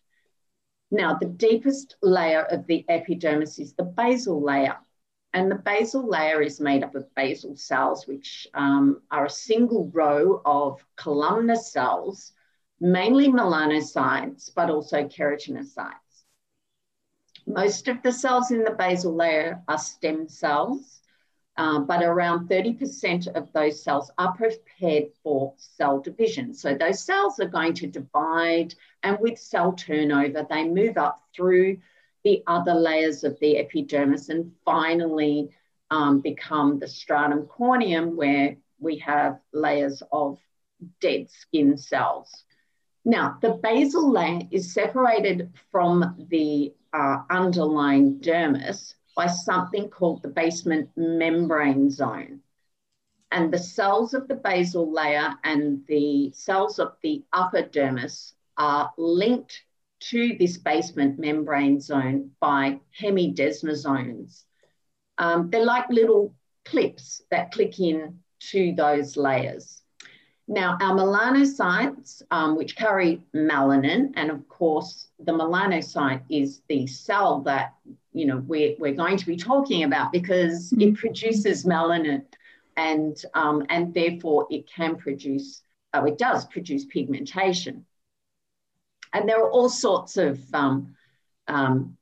Now, 0.90 1.14
the 1.14 1.28
deepest 1.28 1.98
layer 2.02 2.42
of 2.46 2.66
the 2.66 2.84
epidermis 2.90 3.60
is 3.60 3.74
the 3.74 3.84
basal 3.84 4.42
layer. 4.42 4.76
And 5.36 5.52
the 5.52 5.62
basal 5.64 6.10
layer 6.10 6.42
is 6.42 6.60
made 6.60 6.84
up 6.84 6.96
of 6.96 7.14
basal 7.14 7.56
cells, 7.56 8.08
which 8.08 8.48
um, 8.56 9.04
are 9.12 9.28
a 9.28 9.30
single 9.30 9.92
row 9.94 10.42
of 10.44 10.84
columnar 10.96 11.58
cells, 11.58 12.34
mainly 12.80 13.28
melanocytes, 13.28 14.50
but 14.56 14.72
also 14.72 15.04
keratinocytes. 15.04 16.24
Most 17.46 17.88
of 17.88 18.02
the 18.02 18.14
cells 18.14 18.50
in 18.50 18.64
the 18.64 18.72
basal 18.72 19.14
layer 19.14 19.62
are 19.68 19.78
stem 19.78 20.28
cells, 20.28 21.01
uh, 21.62 21.78
but 21.78 22.02
around 22.02 22.50
30% 22.50 23.28
of 23.36 23.54
those 23.54 23.84
cells 23.84 24.10
are 24.18 24.34
prepared 24.34 25.10
for 25.22 25.54
cell 25.58 26.00
division. 26.00 26.56
So 26.56 26.74
those 26.74 27.04
cells 27.04 27.40
are 27.40 27.48
going 27.48 27.76
to 27.76 27.86
divide, 27.86 28.74
and 29.04 29.20
with 29.20 29.38
cell 29.38 29.74
turnover, 29.74 30.44
they 30.50 30.68
move 30.68 30.98
up 30.98 31.22
through 31.36 31.78
the 32.24 32.42
other 32.48 32.74
layers 32.74 33.24
of 33.24 33.38
the 33.40 33.60
epidermis 33.60 34.30
and 34.30 34.52
finally 34.66 35.52
um, 35.92 36.20
become 36.20 36.80
the 36.80 36.88
stratum 36.88 37.44
corneum, 37.44 38.16
where 38.16 38.58
we 38.80 38.98
have 38.98 39.40
layers 39.54 40.02
of 40.12 40.40
dead 41.00 41.30
skin 41.30 41.78
cells. 41.78 42.44
Now, 43.06 43.38
the 43.40 43.60
basal 43.62 44.10
layer 44.12 44.48
is 44.50 44.74
separated 44.74 45.52
from 45.72 46.26
the 46.28 46.74
uh, 46.92 47.22
underlying 47.30 48.20
dermis 48.20 48.96
by 49.16 49.28
something 49.28 49.90
called 49.90 50.22
the 50.22 50.30
basement 50.30 50.90
membrane 50.96 51.90
zone. 51.90 52.42
And 53.32 53.52
the 53.52 53.60
cells 53.60 54.14
of 54.14 54.28
the 54.28 54.36
basal 54.36 54.92
layer 54.92 55.34
and 55.44 55.86
the 55.88 56.32
cells 56.34 56.80
of 56.80 56.94
the 57.02 57.24
upper 57.32 57.64
dermis 57.64 58.34
are 58.58 58.92
linked 58.98 59.64
to 60.02 60.36
this 60.38 60.58
basement 60.58 61.20
membrane 61.20 61.80
zone 61.80 62.32
by 62.40 62.80
hemidesmosomes. 63.00 64.44
Um, 65.18 65.50
they're 65.50 65.64
like 65.64 65.90
little 65.90 66.34
clips 66.66 67.22
that 67.32 67.52
click 67.52 67.80
in 67.80 68.20
to 68.52 68.74
those 68.76 69.16
layers. 69.16 69.82
Now, 70.48 70.78
our 70.82 70.96
melanocytes, 70.96 72.24
um, 72.32 72.58
which 72.58 72.76
carry 72.76 73.22
melanin, 73.34 74.12
and 74.16 74.32
of 74.32 74.48
course, 74.50 75.08
the 75.20 75.32
melanocyte 75.32 76.24
is 76.30 76.62
the 76.68 76.88
cell 76.88 77.42
that 77.42 77.76
you 78.14 78.26
know 78.26 78.44
we're, 78.46 78.76
we're 78.78 78.94
going 78.94 79.18
to 79.18 79.26
be 79.26 79.38
talking 79.38 79.84
about 79.84 80.12
because 80.12 80.72
mm-hmm. 80.72 80.82
it 80.82 80.96
produces 80.96 81.66
melanin, 81.66 82.24
and 82.78 83.24
um, 83.34 83.66
and 83.70 83.94
therefore 83.94 84.48
it 84.50 84.70
can 84.70 84.96
produce, 84.96 85.62
oh, 85.94 86.06
it 86.06 86.18
does 86.18 86.46
produce 86.46 86.86
pigmentation. 86.86 87.86
And 89.14 89.28
there 89.28 89.44
are 89.44 89.52
all 89.52 89.70
sorts 89.70 90.18
of 90.18 90.40
um, 90.54 90.96
um, 91.48 91.98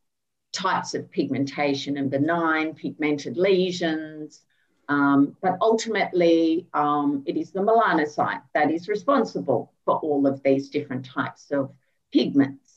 types 0.51 0.93
of 0.93 1.09
pigmentation 1.11 1.97
and 1.97 2.11
benign 2.11 2.75
pigmented 2.75 3.37
lesions. 3.37 4.41
Um, 4.87 5.35
but 5.41 5.57
ultimately, 5.61 6.67
um, 6.73 7.23
it 7.27 7.37
is 7.37 7.51
the 7.51 7.59
melanocyte 7.59 8.41
that 8.55 8.71
is 8.71 8.87
responsible 8.87 9.73
for 9.85 9.97
all 9.99 10.25
of 10.25 10.41
these 10.43 10.69
different 10.69 11.05
types 11.05 11.51
of 11.51 11.71
pigments. 12.11 12.68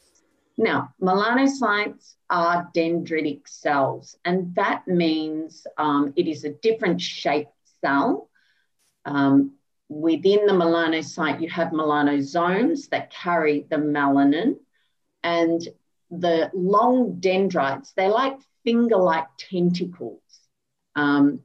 Now, 0.58 0.94
melanocytes 1.00 2.14
are 2.28 2.70
dendritic 2.74 3.48
cells, 3.48 4.16
and 4.24 4.54
that 4.54 4.86
means 4.86 5.66
um, 5.78 6.12
it 6.16 6.28
is 6.28 6.44
a 6.44 6.50
different 6.50 7.00
shaped 7.00 7.56
cell. 7.80 8.28
Um, 9.04 9.52
within 9.88 10.46
the 10.46 10.52
melanocyte, 10.52 11.40
you 11.40 11.48
have 11.50 11.68
melanosomes 11.68 12.88
that 12.90 13.10
carry 13.10 13.66
the 13.70 13.76
melanin, 13.76 14.56
and 15.22 15.66
the 16.10 16.50
long 16.52 17.18
dendrites, 17.20 17.92
they're 17.92 18.10
like 18.10 18.38
finger 18.64 18.96
like 18.96 19.26
tentacles, 19.38 20.20
um, 20.94 21.40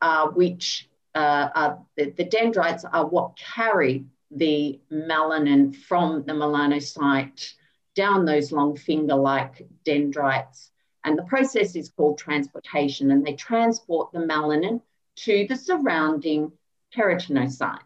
uh, 0.00 0.28
which 0.28 0.88
uh, 1.14 1.48
are, 1.54 1.78
the, 1.96 2.10
the 2.10 2.24
dendrites 2.24 2.84
are 2.84 3.06
what 3.06 3.36
carry 3.36 4.04
the 4.30 4.80
melanin 4.92 5.74
from 5.74 6.24
the 6.24 6.32
melanocyte 6.32 7.54
down 7.94 8.24
those 8.24 8.52
long 8.52 8.76
finger 8.76 9.14
like 9.14 9.66
dendrites. 9.84 10.70
And 11.04 11.18
the 11.18 11.24
process 11.24 11.76
is 11.76 11.90
called 11.90 12.18
transportation, 12.18 13.10
and 13.10 13.24
they 13.24 13.34
transport 13.34 14.12
the 14.12 14.20
melanin 14.20 14.80
to 15.16 15.46
the 15.48 15.56
surrounding 15.56 16.52
keratinocytes. 16.96 17.78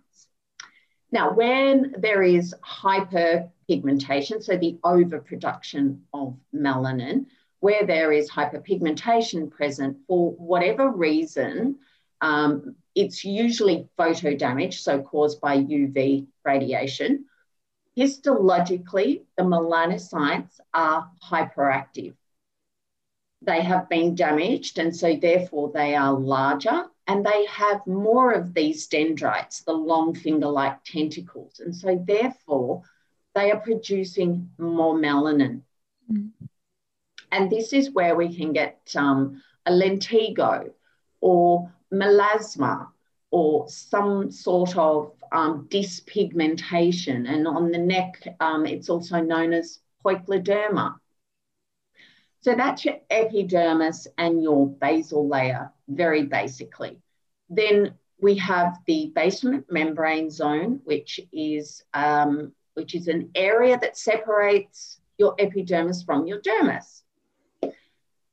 Now, 1.10 1.32
when 1.32 1.94
there 1.98 2.22
is 2.22 2.54
hyperpigmentation, 2.64 4.42
so 4.42 4.56
the 4.56 4.78
overproduction 4.84 6.02
of 6.12 6.36
melanin, 6.54 7.26
where 7.60 7.84
there 7.86 8.12
is 8.12 8.30
hyperpigmentation 8.30 9.50
present 9.50 9.96
for 10.06 10.32
whatever 10.32 10.90
reason, 10.90 11.78
um, 12.20 12.76
it's 12.94 13.24
usually 13.24 13.88
photo 13.96 14.36
damage, 14.36 14.80
so 14.80 15.00
caused 15.02 15.40
by 15.40 15.56
UV 15.58 16.26
radiation. 16.44 17.24
Histologically, 17.98 19.24
the 19.36 19.42
melanocytes 19.42 20.60
are 20.72 21.10
hyperactive. 21.22 22.14
They 23.42 23.60
have 23.62 23.88
been 23.88 24.14
damaged, 24.14 24.78
and 24.78 24.94
so 24.94 25.16
therefore 25.16 25.72
they 25.74 25.96
are 25.96 26.12
larger 26.12 26.84
and 27.08 27.24
they 27.24 27.46
have 27.46 27.84
more 27.86 28.32
of 28.32 28.52
these 28.52 28.86
dendrites, 28.86 29.62
the 29.62 29.72
long 29.72 30.14
finger 30.14 30.46
like 30.46 30.84
tentacles. 30.84 31.58
And 31.58 31.74
so, 31.74 32.00
therefore, 32.06 32.82
they 33.34 33.50
are 33.50 33.60
producing 33.60 34.50
more 34.58 34.94
melanin. 34.94 35.62
Mm. 36.12 36.30
And 37.32 37.50
this 37.50 37.72
is 37.72 37.90
where 37.90 38.14
we 38.14 38.36
can 38.36 38.52
get 38.52 38.78
um, 38.94 39.42
a 39.64 39.72
lentigo 39.72 40.70
or 41.22 41.72
melasma 41.90 42.88
or 43.30 43.68
some 43.70 44.30
sort 44.30 44.76
of 44.76 45.12
um, 45.32 45.68
dyspigmentation. 45.70 47.28
And 47.28 47.46
on 47.46 47.70
the 47.70 47.78
neck, 47.78 48.36
um, 48.40 48.66
it's 48.66 48.88
also 48.88 49.20
known 49.20 49.52
as 49.52 49.80
poikiloderma. 50.04 50.96
So 52.40 52.54
that's 52.54 52.84
your 52.84 52.98
epidermis 53.10 54.06
and 54.16 54.42
your 54.42 54.68
basal 54.68 55.28
layer 55.28 55.72
very 55.88 56.24
basically. 56.24 56.98
Then 57.50 57.94
we 58.20 58.36
have 58.36 58.78
the 58.86 59.12
basement 59.14 59.66
membrane 59.70 60.30
zone, 60.30 60.80
which 60.84 61.20
is, 61.32 61.82
um, 61.94 62.52
which 62.74 62.94
is 62.94 63.08
an 63.08 63.30
area 63.34 63.78
that 63.78 63.96
separates 63.96 65.00
your 65.18 65.34
epidermis 65.38 66.02
from 66.04 66.26
your 66.26 66.40
dermis. 66.40 67.02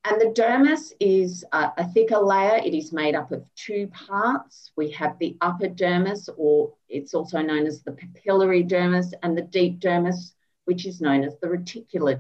And 0.08 0.22
the 0.22 0.40
dermis 0.40 0.92
is 1.00 1.44
a, 1.52 1.72
a, 1.78 1.88
thicker 1.88 2.20
layer. 2.20 2.58
It 2.64 2.76
is 2.76 2.94
made 2.94 3.16
up 3.16 3.32
of 3.32 3.44
two 3.56 3.88
parts. 3.88 4.72
We 4.76 4.92
have 4.92 5.18
the 5.18 5.36
upper 5.42 5.68
dermis, 5.68 6.30
or 6.38 6.74
it's 6.88 7.16
also 7.16 7.42
known 7.42 7.66
as 7.66 7.82
the 7.82 7.92
papillary 7.92 8.70
dermis, 8.70 9.14
and 9.24 9.36
the 9.36 9.42
deep 9.42 9.80
dermis, 9.80 10.34
which 10.66 10.86
is 10.86 11.02
known 11.02 11.24
as 11.24 11.40
the 11.40 11.48
reticular 11.48 12.16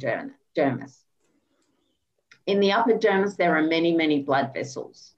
dermis. 0.56 0.98
In 2.48 2.60
the 2.60 2.72
upper 2.72 2.94
dermis, 2.94 3.38
there 3.38 3.56
are 3.56 3.62
many, 3.62 3.96
many 3.96 4.24
blood 4.24 4.52
vessels 4.54 5.16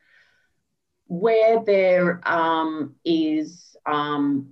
where 1.08 1.64
there 1.64 2.20
um, 2.28 2.96
is 3.06 3.78
um, 3.86 4.50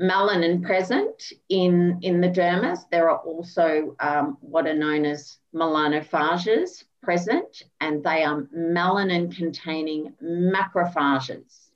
melanin 0.00 0.62
present 0.64 1.32
in, 1.50 1.98
in 2.02 2.20
the 2.20 2.28
dermis, 2.28 2.88
there 2.90 3.10
are 3.10 3.18
also 3.18 3.94
um, 4.00 4.38
what 4.40 4.66
are 4.66 4.74
known 4.74 5.04
as 5.04 5.36
melanophages 5.54 6.84
present, 7.02 7.64
and 7.80 8.02
they 8.04 8.24
are 8.24 8.42
melanin 8.56 9.34
containing 9.34 10.14
macrophages. 10.22 11.70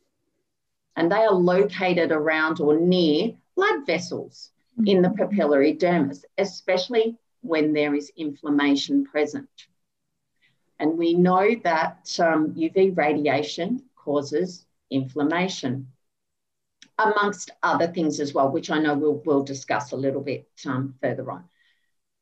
And 0.97 1.11
they 1.11 1.25
are 1.25 1.33
located 1.35 2.12
around 2.12 2.61
or 2.61 2.78
near 2.78 3.33
blood 3.57 3.87
vessels 3.87 4.50
in 4.87 5.02
the 5.02 5.09
papillary 5.09 5.78
dermis, 5.78 6.25
especially 6.38 7.16
when 7.43 7.73
there 7.73 7.95
is 7.95 8.12
inflammation 8.16 9.04
present. 9.04 9.49
And 10.78 10.99
we 10.99 11.14
know 11.14 11.54
that 11.62 12.19
um, 12.19 12.54
UV 12.54 12.97
radiation 12.97 13.85
causes 13.97 14.66
inflammation, 14.90 15.88
amongst 16.99 17.50
other 17.62 17.87
things 17.87 18.21
as 18.21 18.35
well, 18.35 18.50
which 18.50 18.71
I 18.71 18.78
know 18.78 18.95
we'll, 18.95 19.23
we'll 19.25 19.43
discuss 19.43 19.93
a 19.93 19.97
little 19.97 20.21
bit 20.21 20.49
um, 20.66 20.95
further 21.00 21.31
on. 21.31 21.45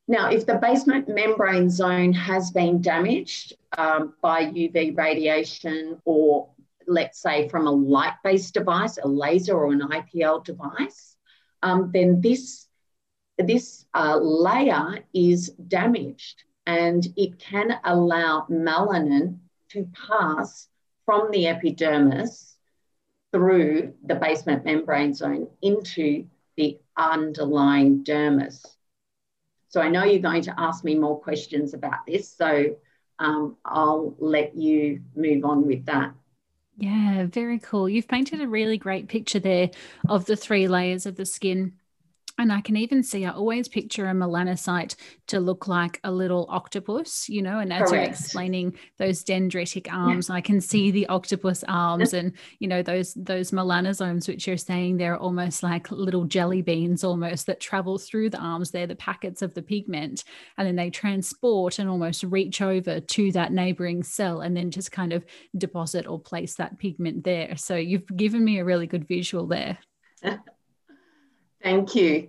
Now, 0.09 0.31
if 0.31 0.47
the 0.47 0.57
basement 0.57 1.09
membrane 1.09 1.71
zone 1.71 2.13
has 2.13 2.51
been 2.51 2.81
damaged 2.81 3.55
um, 3.79 4.15
by 4.21 4.47
UV 4.47 4.97
radiation 4.97 6.01
or 6.05 6.49
let's 6.87 7.21
say 7.21 7.49
from 7.49 7.67
a 7.67 7.71
light-based 7.71 8.53
device, 8.55 8.99
a 8.99 9.07
laser 9.07 9.55
or 9.55 9.73
an 9.73 9.81
IPL 9.81 10.45
device, 10.45 11.17
um, 11.63 11.91
then 11.93 12.21
this, 12.21 12.67
this 13.39 13.87
uh, 13.95 14.17
layer 14.17 14.99
is 15.15 15.51
damaged 15.69 16.45
and 16.67 17.07
it 17.17 17.39
can 17.39 17.79
allow 17.85 18.47
melanin 18.51 19.39
to 19.71 19.89
pass 20.09 20.69
from 21.05 21.31
the 21.31 21.47
epidermis 21.47 22.57
through 23.33 23.95
the 24.05 24.15
basement 24.15 24.65
membrane 24.65 25.15
zone 25.15 25.49
into 25.63 26.27
the 26.57 26.79
underlying 26.97 28.05
dermis. 28.05 28.67
So 29.73 29.81
I 29.81 29.89
know 29.89 30.05
you're 30.05 30.21
going 30.21 30.43
to 30.43 30.55
ask 30.61 30.85
me 30.85 30.95
more 30.95 31.19
questions 31.19 31.73
about 31.73 32.05
this. 32.07 32.31
So 32.31 32.77
um, 33.19 33.57
I'll 33.65 34.15
let 34.19 34.55
you 34.55 35.01
move 35.17 35.47
on 35.47 35.67
with 35.67 35.87
that. 35.87 36.13
Yeah, 36.77 37.25
very 37.25 37.59
cool. 37.59 37.89
You've 37.89 38.07
painted 38.07 38.43
a 38.43 38.49
really 38.49 38.77
great 38.77 39.09
picture 39.09 39.41
there 39.41 39.71
of 40.11 40.27
the 40.27 40.37
three 40.37 40.69
layers 40.69 41.07
of 41.07 41.17
the 41.17 41.25
skin. 41.25 41.73
And 42.43 42.53
I 42.53 42.61
can 42.61 42.77
even 42.77 43.03
see, 43.05 43.25
I 43.25 43.31
always 43.31 43.69
picture 43.69 44.09
a 44.09 44.13
melanocyte 44.13 44.97
to 45.29 45.39
look 45.39 45.69
like 45.69 46.01
a 46.03 46.11
little 46.11 46.47
octopus, 46.49 47.29
you 47.29 47.41
know. 47.41 47.61
And 47.61 47.73
as 47.73 47.89
Correct. 47.89 47.93
you're 47.93 48.03
explaining 48.03 48.77
those 48.99 49.23
dendritic 49.23 49.87
arms, 49.93 50.29
I 50.29 50.41
can 50.41 50.61
see 50.61 50.91
the 50.91 51.07
octopus 51.07 51.63
arms 51.69 52.15
and, 52.15 52.33
you 52.59 52.67
know, 52.67 52.83
those 52.83 53.15
those 53.15 53.53
melanosomes, 53.53 54.27
which 54.27 54.47
you're 54.49 54.57
saying 54.57 54.97
they're 54.97 55.17
almost 55.17 55.63
like 55.63 55.91
little 55.93 56.25
jelly 56.25 56.63
beans 56.63 57.05
almost 57.05 57.47
that 57.47 57.61
travel 57.61 57.97
through 57.97 58.31
the 58.31 58.39
arms. 58.39 58.73
They're 58.73 58.89
the 58.89 58.97
packets 58.97 59.41
of 59.41 59.55
the 59.55 59.63
pigment. 59.63 60.25
And 60.59 60.67
then 60.67 60.75
they 60.75 60.91
transport 60.91 61.79
and 61.79 61.89
almost 61.89 62.25
reach 62.25 62.61
over 62.61 62.99
to 62.99 63.33
that 63.33 63.53
neighboring 63.53 64.03
cell 64.03 64.41
and 64.41 64.57
then 64.57 64.73
just 64.73 64.91
kind 64.91 65.13
of 65.13 65.25
deposit 65.57 66.09
or 66.09 66.19
place 66.19 66.57
that 66.57 66.79
pigment 66.79 67.23
there. 67.23 67.57
So 67.57 67.77
you've 67.77 68.07
given 68.17 68.45
me 68.45 68.59
a 68.59 68.65
really 68.65 68.89
good 68.89 69.07
visual 69.07 69.47
there. 69.47 69.79
Thank 71.63 71.95
you. 71.95 72.29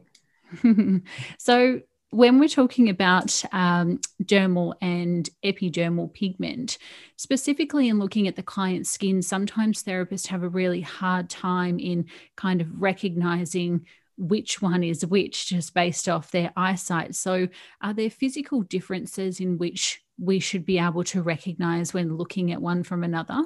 so, 1.38 1.82
when 2.14 2.40
we're 2.40 2.48
talking 2.48 2.90
about 2.90 3.44
um, 3.52 4.00
dermal 4.24 4.76
and 4.82 5.28
epidermal 5.44 6.14
pigment, 6.14 6.78
specifically 7.16 7.90
in 7.90 7.98
looking 7.98 8.28
at 8.28 8.36
the 8.36 8.44
client's 8.44 8.92
skin, 8.92 9.24
sometimes 9.24 9.84
therapists 9.84 10.28
have 10.28 10.44
a 10.44 10.50
really 10.50 10.82
hard 10.82 11.28
time 11.28 11.80
in 11.80 12.06
kind 12.36 12.62
of 12.62 12.68
recognizing 12.80 13.84
which 14.16 14.62
one 14.62 14.84
is 14.84 15.04
which 15.04 15.48
just 15.48 15.74
based 15.74 16.08
off 16.08 16.30
their 16.30 16.54
eyesight. 16.56 17.16
So, 17.16 17.48
are 17.82 17.94
there 17.94 18.12
physical 18.12 18.62
differences 18.62 19.40
in 19.40 19.58
which 19.58 20.04
we 20.20 20.40
should 20.40 20.66
be 20.66 20.78
able 20.78 21.04
to 21.06 21.24
recognize 21.24 21.94
when 21.94 22.16
looking 22.16 22.52
at 22.52 22.62
one 22.62 22.84
from 22.84 23.04
another? 23.04 23.42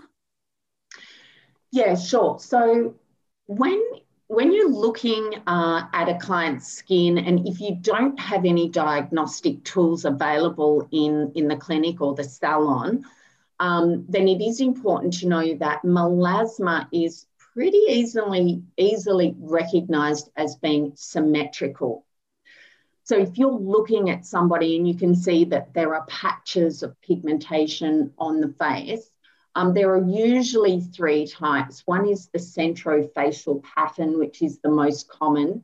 Yeah, 1.71 1.95
sure. 1.95 2.39
So, 2.39 2.95
when 3.45 3.81
when 4.27 4.51
you're 4.51 4.69
looking 4.69 5.35
uh, 5.47 5.87
at 5.93 6.09
a 6.09 6.17
client's 6.17 6.67
skin 6.67 7.17
and 7.17 7.47
if 7.47 7.61
you 7.61 7.77
don't 7.79 8.19
have 8.19 8.43
any 8.43 8.67
diagnostic 8.67 9.63
tools 9.63 10.03
available 10.03 10.87
in, 10.91 11.31
in 11.35 11.47
the 11.47 11.55
clinic 11.55 12.01
or 12.01 12.13
the 12.13 12.25
salon, 12.25 13.05
um, 13.59 14.05
then 14.09 14.27
it 14.27 14.41
is 14.41 14.59
important 14.59 15.13
to 15.13 15.27
know 15.27 15.55
that 15.55 15.81
melasma 15.83 16.87
is 16.91 17.25
pretty 17.53 17.81
easily, 17.89 18.61
easily 18.75 19.33
recognized 19.39 20.29
as 20.35 20.57
being 20.57 20.91
symmetrical. 20.95 22.05
So 23.05 23.17
if 23.17 23.37
you're 23.37 23.49
looking 23.57 24.09
at 24.09 24.25
somebody 24.25 24.75
and 24.75 24.85
you 24.85 24.95
can 24.95 25.15
see 25.15 25.45
that 25.45 25.73
there 25.73 25.95
are 25.95 26.05
patches 26.07 26.83
of 26.83 26.99
pigmentation 27.01 28.13
on 28.19 28.41
the 28.41 28.49
face, 28.59 29.09
um, 29.57 29.73
there 29.73 29.91
are 29.91 30.07
usually 30.07 30.81
three 30.81 31.25
types. 31.25 31.81
One 31.87 32.07
is 32.07 32.27
the 32.27 32.37
centrofacial 32.37 33.63
pattern, 33.63 34.19
which 34.19 34.43
is 34.43 34.59
the 34.59 34.69
most 34.69 35.09
common 35.09 35.63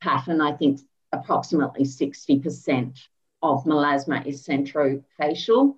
pattern. 0.00 0.40
I 0.40 0.52
think 0.52 0.78
approximately 1.10 1.82
60% 1.82 2.96
of 3.42 3.64
melasma 3.64 4.24
is 4.24 4.46
centrofacial. 4.46 5.74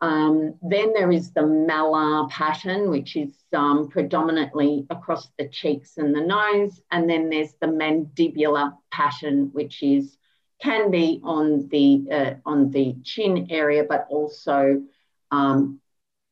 Um, 0.00 0.54
then 0.60 0.92
there 0.92 1.12
is 1.12 1.30
the 1.30 1.42
malar 1.42 2.28
pattern, 2.30 2.90
which 2.90 3.14
is 3.14 3.32
um, 3.52 3.88
predominantly 3.88 4.84
across 4.90 5.28
the 5.38 5.46
cheeks 5.46 5.98
and 5.98 6.12
the 6.12 6.20
nose. 6.20 6.80
And 6.90 7.08
then 7.08 7.30
there's 7.30 7.54
the 7.60 7.68
mandibular 7.68 8.76
pattern, 8.90 9.50
which 9.52 9.84
is 9.84 10.18
can 10.60 10.90
be 10.90 11.20
on 11.22 11.68
the 11.68 12.08
uh, 12.10 12.34
on 12.44 12.72
the 12.72 12.96
chin 13.04 13.46
area, 13.50 13.84
but 13.88 14.08
also 14.10 14.82
um, 15.30 15.80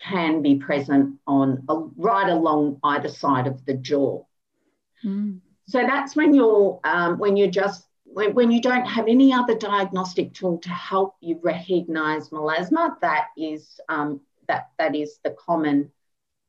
can 0.09 0.43
be 0.43 0.57
present 0.57 1.19
on 1.27 1.65
a, 1.69 1.77
right 1.97 2.29
along 2.31 2.79
either 2.85 3.09
side 3.09 3.47
of 3.47 3.65
the 3.65 3.75
jaw. 3.75 4.23
Mm. 5.05 5.41
So 5.69 5.83
that's 5.83 6.15
when 6.15 6.35
you're 6.35 6.81
um, 6.85 7.19
when 7.19 7.37
you're 7.37 7.51
just 7.51 7.87
when, 8.05 8.35
when 8.35 8.51
you 8.51 8.61
don't 8.61 8.87
have 8.87 9.09
any 9.09 9.33
other 9.33 9.57
diagnostic 9.57 10.33
tool 10.33 10.59
to 10.59 10.71
help 10.71 11.17
you 11.21 11.39
recognize 11.43 12.31
melasma. 12.31 12.99
That 13.01 13.29
is 13.37 13.81
um, 13.89 14.21
that 14.49 14.71
that 14.79 14.95
is 14.95 15.19
the 15.23 15.37
common 15.39 15.91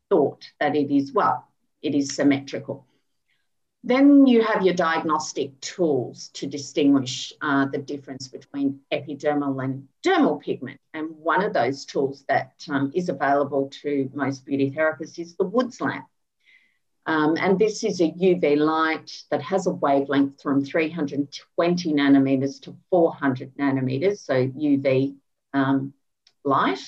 thought 0.10 0.44
that 0.60 0.76
it 0.76 0.92
is 0.96 1.14
well, 1.14 1.48
it 1.82 1.96
is 1.96 2.16
symmetrical. 2.16 2.87
Then 3.84 4.26
you 4.26 4.42
have 4.42 4.64
your 4.64 4.74
diagnostic 4.74 5.60
tools 5.62 6.30
to 6.34 6.48
distinguish 6.48 7.32
uh, 7.42 7.68
the 7.68 7.78
difference 7.78 8.28
between 8.28 8.80
epidermal 8.92 9.64
and 9.64 9.88
dermal 10.06 10.42
pigment. 10.42 10.80
And 10.94 11.12
one 11.18 11.44
of 11.44 11.54
those 11.54 11.86
tools 11.86 12.26
that 12.28 12.54
um, 12.70 12.92
is 12.96 13.10
available 13.10 13.70
to 13.82 14.10
most 14.14 14.46
beauty 14.46 14.72
therapists 14.72 15.20
is 15.20 15.36
the 15.36 15.46
Woods 15.46 15.80
lamp. 15.80 16.06
Um, 17.06 17.38
and 17.38 17.58
this 17.58 17.86
is 17.86 18.02
a 18.02 18.12
UV 18.12 18.58
light 18.58 19.24
that 19.32 19.42
has 19.42 19.66
a 19.66 19.72
wavelength 19.72 20.42
from 20.42 20.66
320 20.66 21.94
nanometers 21.94 22.62
to 22.64 22.76
400 22.90 23.56
nanometers, 23.56 24.18
so 24.18 24.34
UV 24.34 25.16
um, 25.54 25.94
light. 26.44 26.82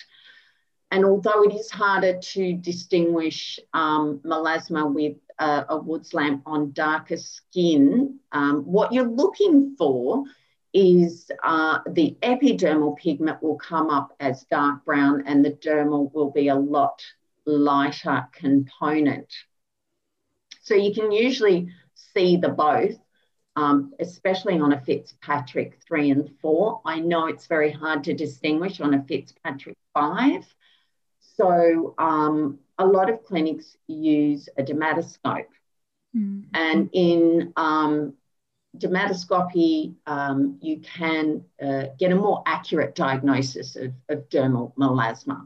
And 0.91 1.05
although 1.05 1.43
it 1.43 1.53
is 1.53 1.69
harder 1.71 2.19
to 2.19 2.53
distinguish 2.53 3.59
um, 3.73 4.19
melasma 4.25 4.93
with 4.93 5.17
a, 5.39 5.65
a 5.69 5.77
Woods 5.77 6.13
lamp 6.13 6.43
on 6.45 6.71
darker 6.71 7.17
skin, 7.17 8.19
um, 8.31 8.63
what 8.63 8.91
you're 8.91 9.09
looking 9.09 9.75
for 9.77 10.23
is 10.73 11.31
uh, 11.43 11.79
the 11.89 12.15
epidermal 12.21 12.97
pigment 12.97 13.41
will 13.41 13.57
come 13.57 13.89
up 13.89 14.15
as 14.19 14.43
dark 14.45 14.85
brown 14.85 15.23
and 15.25 15.43
the 15.43 15.51
dermal 15.51 16.13
will 16.13 16.31
be 16.31 16.49
a 16.49 16.55
lot 16.55 17.03
lighter 17.45 18.27
component. 18.33 19.33
So 20.61 20.75
you 20.75 20.93
can 20.93 21.11
usually 21.11 21.69
see 21.95 22.37
the 22.37 22.49
both, 22.49 22.97
um, 23.55 23.93
especially 23.99 24.59
on 24.59 24.73
a 24.73 24.81
Fitzpatrick 24.81 25.79
3 25.87 26.11
and 26.11 26.29
4. 26.41 26.81
I 26.85 26.99
know 26.99 27.25
it's 27.25 27.47
very 27.47 27.71
hard 27.71 28.03
to 28.03 28.13
distinguish 28.13 28.79
on 28.79 28.93
a 28.93 29.03
Fitzpatrick 29.03 29.77
5. 29.95 30.45
So 31.19 31.95
um, 31.97 32.59
a 32.79 32.85
lot 32.85 33.09
of 33.09 33.23
clinics 33.25 33.77
use 33.87 34.49
a 34.57 34.63
dermatoscope. 34.63 35.45
Mm-hmm. 36.15 36.41
And 36.53 36.89
in 36.93 37.53
um, 37.55 38.15
dermatoscopy, 38.77 39.95
um, 40.07 40.57
you 40.61 40.79
can 40.79 41.43
uh, 41.61 41.87
get 41.99 42.11
a 42.11 42.15
more 42.15 42.41
accurate 42.45 42.95
diagnosis 42.95 43.75
of, 43.75 43.93
of 44.07 44.27
dermal 44.29 44.73
melasma. 44.75 45.45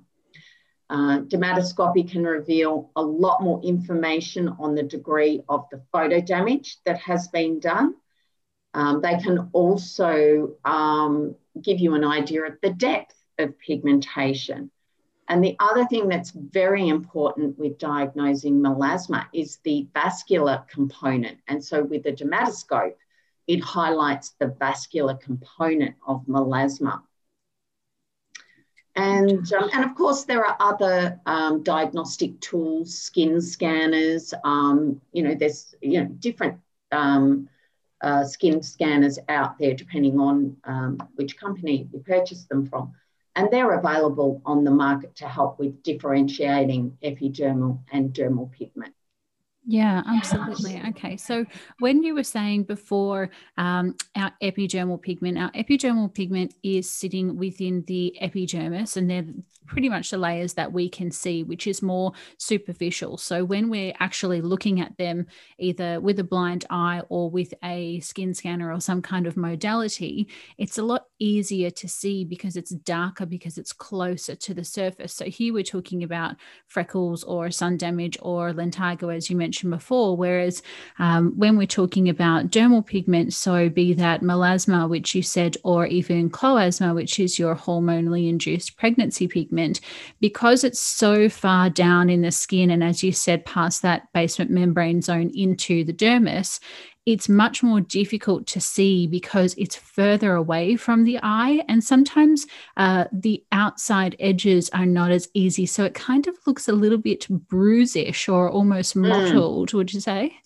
Uh, 0.90 1.22
dermatoscopy 1.22 2.10
can 2.10 2.24
reveal 2.24 2.92
a 2.96 3.02
lot 3.02 3.42
more 3.42 3.62
information 3.64 4.48
on 4.60 4.76
the 4.76 4.84
degree 4.84 5.42
of 5.50 5.66
the 5.72 5.82
photo 5.92 6.22
damage 6.22 6.78
that 6.86 7.00
has 7.00 7.28
been 7.30 7.60
done. 7.60 7.96
Um, 8.76 9.02
they 9.02 9.18
can 9.18 9.50
also 9.54 10.56
um, 10.66 11.36
give 11.60 11.80
you 11.80 11.96
an 11.96 12.04
idea 12.04 12.44
of 12.44 12.58
the 12.62 12.72
depth 12.72 13.16
of 13.40 13.58
pigmentation. 13.60 14.70
And 15.34 15.44
the 15.44 15.56
other 15.60 15.84
thing 15.86 16.10
that's 16.10 16.30
very 16.30 16.90
important 16.90 17.58
with 17.58 17.80
diagnosing 17.80 18.62
melasma 18.62 19.26
is 19.34 19.58
the 19.64 19.88
vascular 19.92 20.64
component. 20.70 21.40
And 21.48 21.66
so 21.66 21.84
with 21.84 22.04
the 22.04 22.12
dermatoscope, 22.12 22.94
it 23.48 23.60
highlights 23.60 24.36
the 24.38 24.50
vascular 24.60 25.16
component 25.16 25.96
of 26.08 26.24
melasma. 26.28 27.02
And, 28.96 29.52
um, 29.54 29.72
and 29.74 29.84
of 29.84 29.96
course, 29.96 30.26
there 30.26 30.46
are 30.46 30.56
other 30.60 31.20
um, 31.26 31.64
diagnostic 31.64 32.40
tools, 32.40 32.96
skin 32.96 33.42
scanners. 33.42 34.36
Um, 34.44 35.02
you 35.14 35.24
know, 35.24 35.34
there's 35.34 35.74
you 35.82 36.00
know 36.00 36.06
different 36.06 36.60
um, 36.92 37.50
uh, 38.02 38.24
skin 38.24 38.62
scanners 38.62 39.18
out 39.30 39.58
there, 39.58 39.74
depending 39.74 40.20
on 40.20 40.58
um, 40.66 41.00
which 41.16 41.38
company 41.38 41.90
you 41.92 42.02
purchase 42.02 42.44
them 42.44 42.68
from 42.68 42.94
and 43.36 43.50
they're 43.52 43.74
available 43.74 44.42
on 44.46 44.64
the 44.64 44.72
market 44.72 45.16
to 45.16 45.28
help 45.28 45.60
with 45.60 45.82
differentiating 45.84 46.98
epidermal 47.04 47.80
and 47.92 48.14
dermal 48.14 48.52
pigment. 48.52 48.94
Yeah, 49.66 50.04
absolutely. 50.06 50.82
Okay. 50.90 51.16
So 51.16 51.46
when 51.80 52.04
you 52.04 52.16
were 52.16 52.24
saying 52.24 52.64
before 52.64 53.30
um, 53.58 53.96
our 54.16 54.32
epidermal 54.42 55.02
pigment, 55.02 55.38
our 55.38 55.52
epidermal 55.52 56.14
pigment 56.14 56.54
is 56.64 56.92
sitting 56.92 57.38
within 57.38 57.84
the 57.88 58.14
epidermis, 58.22 58.98
and 58.98 59.10
they're 59.10 59.26
pretty 59.66 59.90
much 59.90 60.10
the 60.10 60.18
layers 60.18 60.54
that 60.54 60.72
we 60.72 60.90
can 60.90 61.12
see, 61.12 61.44
which 61.44 61.68
is 61.68 61.82
more 61.82 62.14
superficial. 62.38 63.18
So 63.18 63.44
when 63.44 63.70
we're 63.70 63.94
actually 64.00 64.42
looking 64.42 64.80
at 64.80 64.98
them, 64.98 65.28
either 65.58 66.00
with 66.00 66.20
a 66.20 66.24
blind 66.24 66.66
eye 66.70 67.02
or 67.10 67.30
with 67.30 67.54
a 67.64 68.00
skin 68.02 68.34
scanner 68.34 68.72
or 68.72 68.80
some 68.80 69.02
kind 69.02 69.28
of 69.28 69.38
modality, 69.38 70.28
it's 70.58 70.78
a 70.78 70.84
lot 70.84 71.08
easier 71.20 71.70
to 71.70 71.88
see 71.88 72.26
because 72.26 72.56
it's 72.56 72.72
darker, 72.72 73.26
because 73.26 73.58
it's 73.58 73.74
closer 73.74 74.36
to 74.36 74.54
the 74.54 74.64
surface. 74.64 75.14
So 75.14 75.26
here 75.26 75.54
we're 75.54 75.64
talking 75.64 76.04
about 76.04 76.36
freckles 76.68 77.24
or 77.24 77.52
sun 77.52 77.78
damage 77.78 78.18
or 78.22 78.52
lentigo, 78.52 79.16
as 79.16 79.30
you 79.30 79.36
mentioned 79.36 79.72
before. 79.72 80.18
Whereas 80.18 80.62
um, 81.00 81.34
when 81.38 81.58
we're 81.58 81.68
talking 81.68 82.10
about 82.10 82.50
dermal 82.50 82.86
pigment, 82.86 83.34
so 83.34 83.70
be 83.70 83.94
that 83.94 84.22
melasma, 84.22 84.90
which 84.90 85.16
you 85.16 85.22
said, 85.22 85.58
or 85.64 85.86
even 85.88 86.30
chloasma, 86.30 86.94
which 86.94 87.20
is 87.20 87.40
your 87.40 87.56
hormonally 87.56 88.30
induced 88.30 88.78
pregnancy 88.78 89.28
pigment, 89.54 89.82
because 90.20 90.64
it's 90.64 90.80
so 90.80 91.30
far 91.30 91.70
down 91.70 92.10
in 92.10 92.22
the 92.22 92.32
skin, 92.32 92.72
and 92.72 92.84
as 92.84 93.04
you 93.04 93.12
said, 93.12 93.46
past 93.46 93.82
that 93.82 94.12
basement 94.14 94.52
membrane 94.52 95.02
zone 95.02 95.32
into 95.36 95.84
the 95.84 95.94
dermis, 95.94 96.60
it's 97.06 97.28
much 97.28 97.62
more 97.62 97.82
difficult 97.82 98.48
to 98.48 98.62
see 98.62 99.08
because 99.08 99.54
it's 99.56 99.76
further 99.76 100.36
away 100.36 100.78
from 100.78 101.04
the 101.04 101.20
eye. 101.22 101.62
And 101.68 101.84
sometimes 101.84 102.46
uh, 102.78 103.06
the 103.12 103.44
outside 103.52 104.16
edges 104.20 104.70
are 104.70 104.86
not 104.86 105.12
as 105.12 105.28
easy. 105.34 105.66
So 105.66 105.84
it 105.84 105.94
kind 105.94 106.28
of 106.28 106.36
looks 106.48 106.70
a 106.70 106.74
little 106.74 106.98
bit 106.98 107.28
bruisish 107.28 108.32
or 108.32 108.50
almost 108.50 108.96
mm. 108.96 109.10
mottled, 109.10 109.72
mm. 109.72 109.74
would 109.74 109.94
you 109.94 110.00
say? 110.00 110.38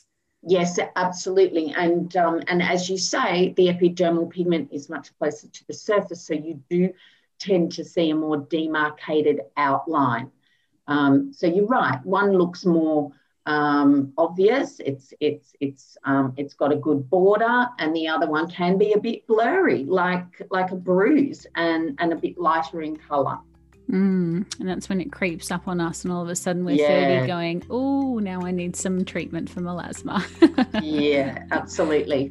Yes, 0.41 0.80
absolutely. 0.96 1.74
And 1.78 2.15
um, 2.15 2.41
and 2.48 2.63
as 2.63 2.89
you 2.89 2.98
say, 2.98 3.54
the 3.58 3.67
epidermal 3.67 4.30
pigment 4.30 4.70
is 4.72 4.89
much 4.89 5.15
closer 5.20 5.48
to 5.48 5.67
the 5.67 5.74
surface, 5.74 6.26
so 6.26 6.34
you 6.34 6.62
do 6.70 6.93
tend 7.39 7.71
to 7.73 7.84
see 7.84 8.10
a 8.10 8.15
more 8.15 8.38
demarcated 8.38 9.41
outline. 9.56 10.32
Um, 10.88 11.34
so 11.34 11.47
you're 11.47 11.67
right. 11.67 12.04
One 12.06 12.32
looks 12.34 12.65
more 12.65 13.12
um, 13.45 14.13
obvious. 14.17 14.80
It's 14.80 15.13
it's 15.19 15.54
it's 15.60 15.97
um, 16.04 16.34
it's 16.38 16.54
got 16.54 16.71
a 16.71 16.76
good 16.76 17.10
border, 17.10 17.67
and 17.80 17.95
the 17.95 18.08
other 18.08 18.28
one 18.28 18.50
can 18.50 18.78
be 18.78 18.93
a 18.93 19.00
bit 19.00 19.26
blurry, 19.28 19.86
like 19.86 20.41
like 20.52 20.71
a 20.71 20.76
bruise, 20.76 21.47
and 21.56 21.95
and 22.00 22.13
a 22.13 22.15
bit 22.15 22.38
lighter 22.38 22.82
in 22.82 22.97
colour. 22.97 23.39
Mm, 23.89 24.60
and 24.60 24.67
that's 24.67 24.89
when 24.89 25.00
it 25.00 25.13
creeps 25.13 25.50
up 25.50 25.67
on 25.67 25.80
us, 25.80 26.04
and 26.04 26.12
all 26.12 26.21
of 26.21 26.30
a 26.30 26.36
sudden 26.36 26.65
we're 26.65 26.76
yeah. 26.76 27.19
30 27.21 27.28
going, 27.28 27.63
oh, 27.69 28.19
now 28.19 28.41
I 28.41 28.52
need 28.52 28.76
some 28.76 29.06
treatment 29.06 29.50
for 29.50 29.62
melasma. 29.62 30.21
yeah, 30.84 31.45
absolutely. 31.52 32.30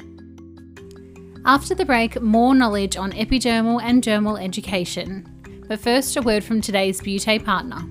After 1.47 1.77
the 1.77 1.85
break, 1.85 2.21
more 2.21 2.57
knowledge 2.57 2.97
on 2.97 3.13
epidermal 3.13 3.81
and 3.81 4.03
dermal 4.03 4.43
education. 4.43 5.25
But 5.69 5.79
first, 5.79 6.17
a 6.17 6.23
word 6.23 6.43
from 6.43 6.61
today's 6.61 7.01
Beauté 7.01 7.43
partner. 7.43 7.87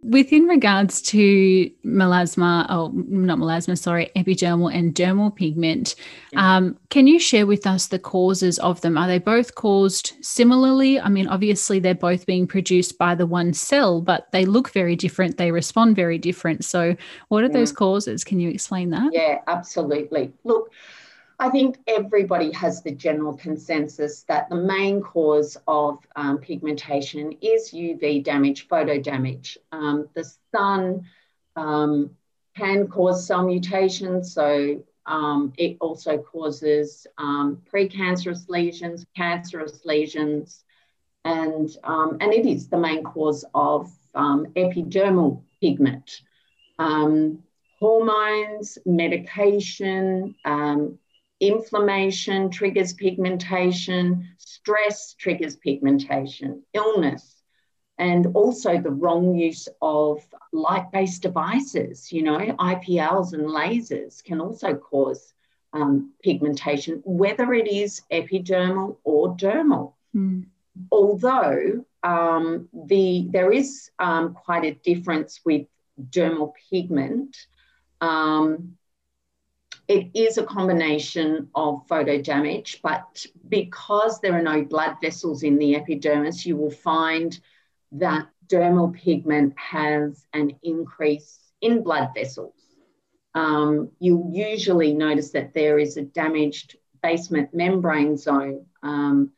Within 0.07 0.45
regards 0.45 1.01
to 1.03 1.71
melasma, 1.85 2.67
oh, 2.69 2.90
not 2.95 3.38
melasma, 3.38 3.79
sorry, 3.79 4.11
epidermal 4.14 4.75
and 4.75 4.95
dermal 4.95 5.35
pigment, 5.35 5.95
um, 6.37 6.79
can 6.90 7.07
you 7.07 7.19
share 7.19 7.47
with 7.47 7.67
us 7.67 7.87
the 7.87 7.99
causes 7.99 8.59
of 8.59 8.83
them? 8.83 8.99
Are 8.99 9.07
they 9.07 9.19
both 9.19 9.55
caused 9.55 10.12
similarly? 10.21 11.01
I 11.01 11.09
mean, 11.09 11.27
obviously, 11.27 11.79
they're 11.79 11.95
both 11.95 12.27
being 12.27 12.47
produced 12.47 12.99
by 12.99 13.14
the 13.14 13.27
one 13.27 13.55
cell, 13.55 14.03
but 14.03 14.31
they 14.31 14.45
look 14.45 14.71
very 14.71 14.95
different. 14.95 15.38
They 15.38 15.51
respond 15.51 15.97
very 15.97 16.19
different. 16.19 16.67
So, 16.67 16.95
what 17.29 17.43
are 17.43 17.49
those 17.49 17.73
causes? 17.73 18.25
Can 18.25 18.40
you 18.40 18.51
explain 18.51 18.90
that? 18.90 19.11
Yeah, 19.12 19.40
absolutely. 19.47 20.33
Look, 20.45 20.71
I 21.38 21.51
think 21.51 21.79
everybody 21.87 22.53
has 22.53 22.83
the 22.83 22.92
general 22.92 23.37
consensus 23.37 24.23
that 24.25 24.49
the 24.49 24.57
main 24.57 25.01
cause 25.01 25.57
of 25.66 25.99
um, 26.14 26.38
pigmentation 26.38 27.33
is 27.40 27.73
UV 27.73 28.23
damage, 28.23 28.68
photo 28.68 29.01
damage. 29.01 29.59
Um, 29.73 30.09
the 30.14 30.31
sun 30.55 31.07
um, 31.57 32.11
can 32.57 32.87
cause 32.87 33.27
cell 33.27 33.44
mutations, 33.44 34.33
so 34.33 34.81
um, 35.07 35.53
it 35.59 35.77
also 35.81 36.18
causes 36.18 37.07
um, 37.18 37.61
precancerous 37.73 38.49
lesions, 38.49 39.05
cancerous 39.16 39.85
lesions, 39.85 40.62
and, 41.25 41.68
um, 41.83 42.18
and 42.20 42.33
it 42.33 42.47
is 42.47 42.68
the 42.68 42.79
main 42.79 43.03
cause 43.03 43.44
of 43.55 43.90
epidermal 44.14 45.42
pigment. 45.61 46.20
hormones, 46.79 48.79
medication, 48.87 50.37
Inflammation 51.49 52.51
triggers 52.51 52.95
pigmentation, 52.95 54.29
stress 54.39 55.15
triggers 55.15 55.57
pigmentation, 55.57 56.63
illness, 56.73 57.43
and 57.99 58.29
also 58.35 58.81
the 58.81 58.91
wrong 58.91 59.35
use 59.35 59.69
of 59.83 60.25
light 60.53 60.91
based 60.91 61.23
devices. 61.23 62.11
You 62.11 62.23
know, 62.23 62.39
IPLs 62.39 63.35
and 63.35 63.45
lasers 63.45 64.23
can 64.25 64.41
also 64.41 64.75
cause 64.75 65.33
um, 65.75 66.13
pigmentation, 66.23 67.03
whether 67.05 67.53
it 67.53 67.69
is 67.69 68.03
epidermal 68.11 68.97
or 69.05 69.37
dermal. 69.37 69.93
Mm. 70.17 70.47
Although 70.91 71.85
um, 72.03 72.69
the, 72.73 73.27
there 73.31 73.53
is 73.53 73.91
um, 73.99 74.35
quite 74.35 74.65
a 74.65 74.75
difference 74.75 75.41
with 75.45 75.67
dermal 76.11 76.53
pigment. 76.71 77.37
Um, 78.01 78.77
it 79.87 80.11
is 80.14 80.38
a 80.38 80.44
combination 80.44 81.49
of 81.55 81.87
photo 81.88 82.20
damage, 82.20 82.81
but 82.83 83.27
because 83.49 84.20
there 84.20 84.35
are 84.35 84.42
no 84.42 84.62
blood 84.64 84.97
vessels 85.03 85.42
in 85.42 85.59
the 85.59 85.77
epidermis, 85.77 86.47
you 86.47 86.57
will 86.57 86.70
find 86.70 87.38
that 87.92 88.29
dermal 88.49 88.94
pigment 88.94 89.55
has 89.59 90.27
an 90.33 90.53
increase 90.62 91.38
in 91.61 91.83
blood 91.83 92.11
vessels. 92.14 92.55
Um, 93.35 93.90
you'll 93.99 94.31
usually 94.33 94.94
notice 94.94 95.31
that 95.31 95.55
there 95.55 95.79
is 95.79 95.97
a 95.97 96.03
damaged 96.03 96.77
basement 97.03 97.53
membrane 97.53 98.16
zone. 98.16 98.66
Um, 98.83 99.33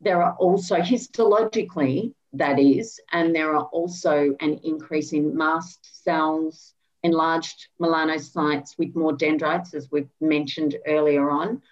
there 0.00 0.22
are 0.22 0.36
also 0.36 0.76
histologically, 0.76 2.14
that 2.34 2.60
is, 2.60 3.00
and 3.10 3.34
there 3.34 3.56
are 3.56 3.64
also 3.64 4.36
an 4.40 4.60
increase 4.62 5.12
in 5.12 5.36
mast 5.36 6.04
cells, 6.04 6.74
enlarged 7.02 7.68
melanocytes 7.80 8.76
with 8.78 8.94
more 8.94 9.12
dendrites, 9.12 9.74
as 9.74 9.88
we've 9.90 10.10
mentioned 10.20 10.76
earlier 10.86 11.30
on. 11.30 11.62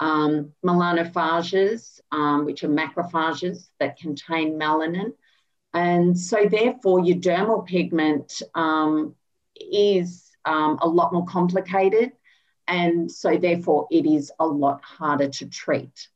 Um, 0.00 0.52
melanophages, 0.64 2.00
um, 2.10 2.44
which 2.44 2.64
are 2.64 2.68
macrophages 2.68 3.68
that 3.78 3.98
contain 3.98 4.58
melanin. 4.58 5.12
And 5.74 6.18
so, 6.18 6.46
therefore, 6.50 7.04
your 7.04 7.18
dermal 7.18 7.64
pigment 7.64 8.42
um, 8.54 9.14
is 9.54 10.30
um, 10.44 10.78
a 10.82 10.88
lot 10.88 11.12
more 11.12 11.24
complicated. 11.24 12.12
And 12.66 13.10
so, 13.10 13.36
therefore, 13.36 13.86
it 13.90 14.04
is 14.04 14.32
a 14.40 14.46
lot 14.46 14.82
harder 14.82 15.28
to 15.28 15.46
treat. 15.46 16.08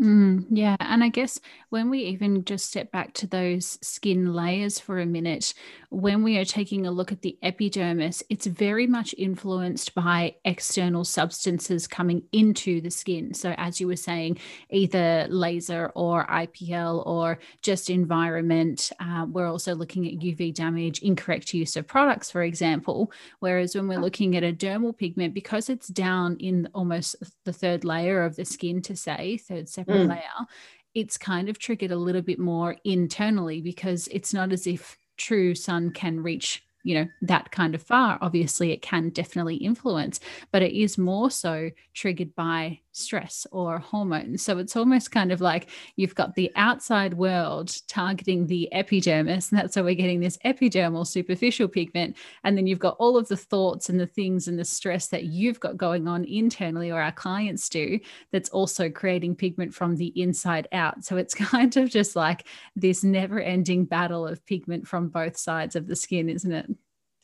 Mm, 0.00 0.44
yeah. 0.50 0.76
And 0.78 1.02
I 1.02 1.08
guess 1.08 1.40
when 1.70 1.88
we 1.88 2.00
even 2.00 2.44
just 2.44 2.66
step 2.66 2.92
back 2.92 3.14
to 3.14 3.26
those 3.26 3.78
skin 3.80 4.34
layers 4.34 4.78
for 4.78 4.98
a 4.98 5.06
minute, 5.06 5.54
when 5.88 6.22
we 6.22 6.36
are 6.36 6.44
taking 6.44 6.86
a 6.86 6.90
look 6.90 7.12
at 7.12 7.22
the 7.22 7.38
epidermis, 7.42 8.22
it's 8.28 8.44
very 8.44 8.86
much 8.86 9.14
influenced 9.16 9.94
by 9.94 10.34
external 10.44 11.02
substances 11.02 11.86
coming 11.86 12.22
into 12.32 12.82
the 12.82 12.90
skin. 12.90 13.32
So, 13.32 13.54
as 13.56 13.80
you 13.80 13.86
were 13.86 13.96
saying, 13.96 14.38
either 14.68 15.26
laser 15.30 15.90
or 15.94 16.26
IPL 16.26 17.06
or 17.06 17.38
just 17.62 17.88
environment. 17.88 18.92
Uh, 19.00 19.24
we're 19.30 19.48
also 19.48 19.74
looking 19.74 20.06
at 20.06 20.22
UV 20.22 20.52
damage, 20.52 20.98
incorrect 20.98 21.54
use 21.54 21.74
of 21.74 21.86
products, 21.86 22.30
for 22.30 22.42
example. 22.42 23.10
Whereas 23.38 23.74
when 23.74 23.88
we're 23.88 24.00
looking 24.00 24.36
at 24.36 24.44
a 24.44 24.52
dermal 24.52 24.96
pigment, 24.96 25.32
because 25.32 25.70
it's 25.70 25.88
down 25.88 26.36
in 26.38 26.68
almost 26.74 27.16
the 27.46 27.52
third 27.52 27.84
layer 27.84 28.22
of 28.22 28.36
the 28.36 28.44
skin, 28.44 28.82
to 28.82 28.94
say, 28.94 29.38
third 29.38 29.70
mm. 29.94 30.08
layer, 30.08 30.46
it's 30.94 31.18
kind 31.18 31.48
of 31.48 31.58
triggered 31.58 31.90
a 31.90 31.96
little 31.96 32.22
bit 32.22 32.38
more 32.38 32.76
internally 32.84 33.60
because 33.60 34.08
it's 34.08 34.32
not 34.32 34.52
as 34.52 34.66
if 34.66 34.96
true 35.16 35.54
sun 35.54 35.90
can 35.90 36.22
reach 36.22 36.62
you 36.84 36.94
know 36.94 37.06
that 37.20 37.50
kind 37.50 37.74
of 37.74 37.82
far 37.82 38.16
obviously 38.20 38.70
it 38.70 38.80
can 38.80 39.08
definitely 39.10 39.56
influence 39.56 40.20
but 40.52 40.62
it 40.62 40.72
is 40.72 40.96
more 40.96 41.30
so 41.30 41.70
triggered 41.94 42.34
by 42.36 42.78
stress 42.96 43.46
or 43.52 43.78
hormones. 43.78 44.42
So 44.42 44.58
it's 44.58 44.76
almost 44.76 45.10
kind 45.10 45.30
of 45.32 45.40
like 45.40 45.68
you've 45.96 46.14
got 46.14 46.34
the 46.34 46.50
outside 46.56 47.14
world 47.14 47.76
targeting 47.88 48.46
the 48.46 48.72
epidermis, 48.72 49.50
and 49.50 49.58
that's 49.58 49.76
why 49.76 49.82
we're 49.82 49.94
getting 49.94 50.20
this 50.20 50.38
epidermal 50.44 51.06
superficial 51.06 51.68
pigment. 51.68 52.16
And 52.44 52.56
then 52.56 52.66
you've 52.66 52.78
got 52.78 52.96
all 52.98 53.16
of 53.16 53.28
the 53.28 53.36
thoughts 53.36 53.88
and 53.88 54.00
the 54.00 54.06
things 54.06 54.48
and 54.48 54.58
the 54.58 54.64
stress 54.64 55.08
that 55.08 55.24
you've 55.24 55.60
got 55.60 55.76
going 55.76 56.08
on 56.08 56.24
internally, 56.24 56.90
or 56.90 57.00
our 57.00 57.12
clients 57.12 57.68
do, 57.68 57.98
that's 58.32 58.48
also 58.50 58.88
creating 58.90 59.36
pigment 59.36 59.74
from 59.74 59.96
the 59.96 60.12
inside 60.20 60.68
out. 60.72 61.04
So 61.04 61.16
it's 61.16 61.34
kind 61.46 61.76
of 61.76 61.90
just 61.90 62.16
like 62.16 62.46
this 62.74 63.04
never 63.04 63.40
ending 63.40 63.84
battle 63.84 64.26
of 64.26 64.44
pigment 64.46 64.86
from 64.88 65.08
both 65.08 65.36
sides 65.36 65.76
of 65.76 65.86
the 65.86 65.96
skin, 65.96 66.28
isn't 66.28 66.52
it? 66.52 66.66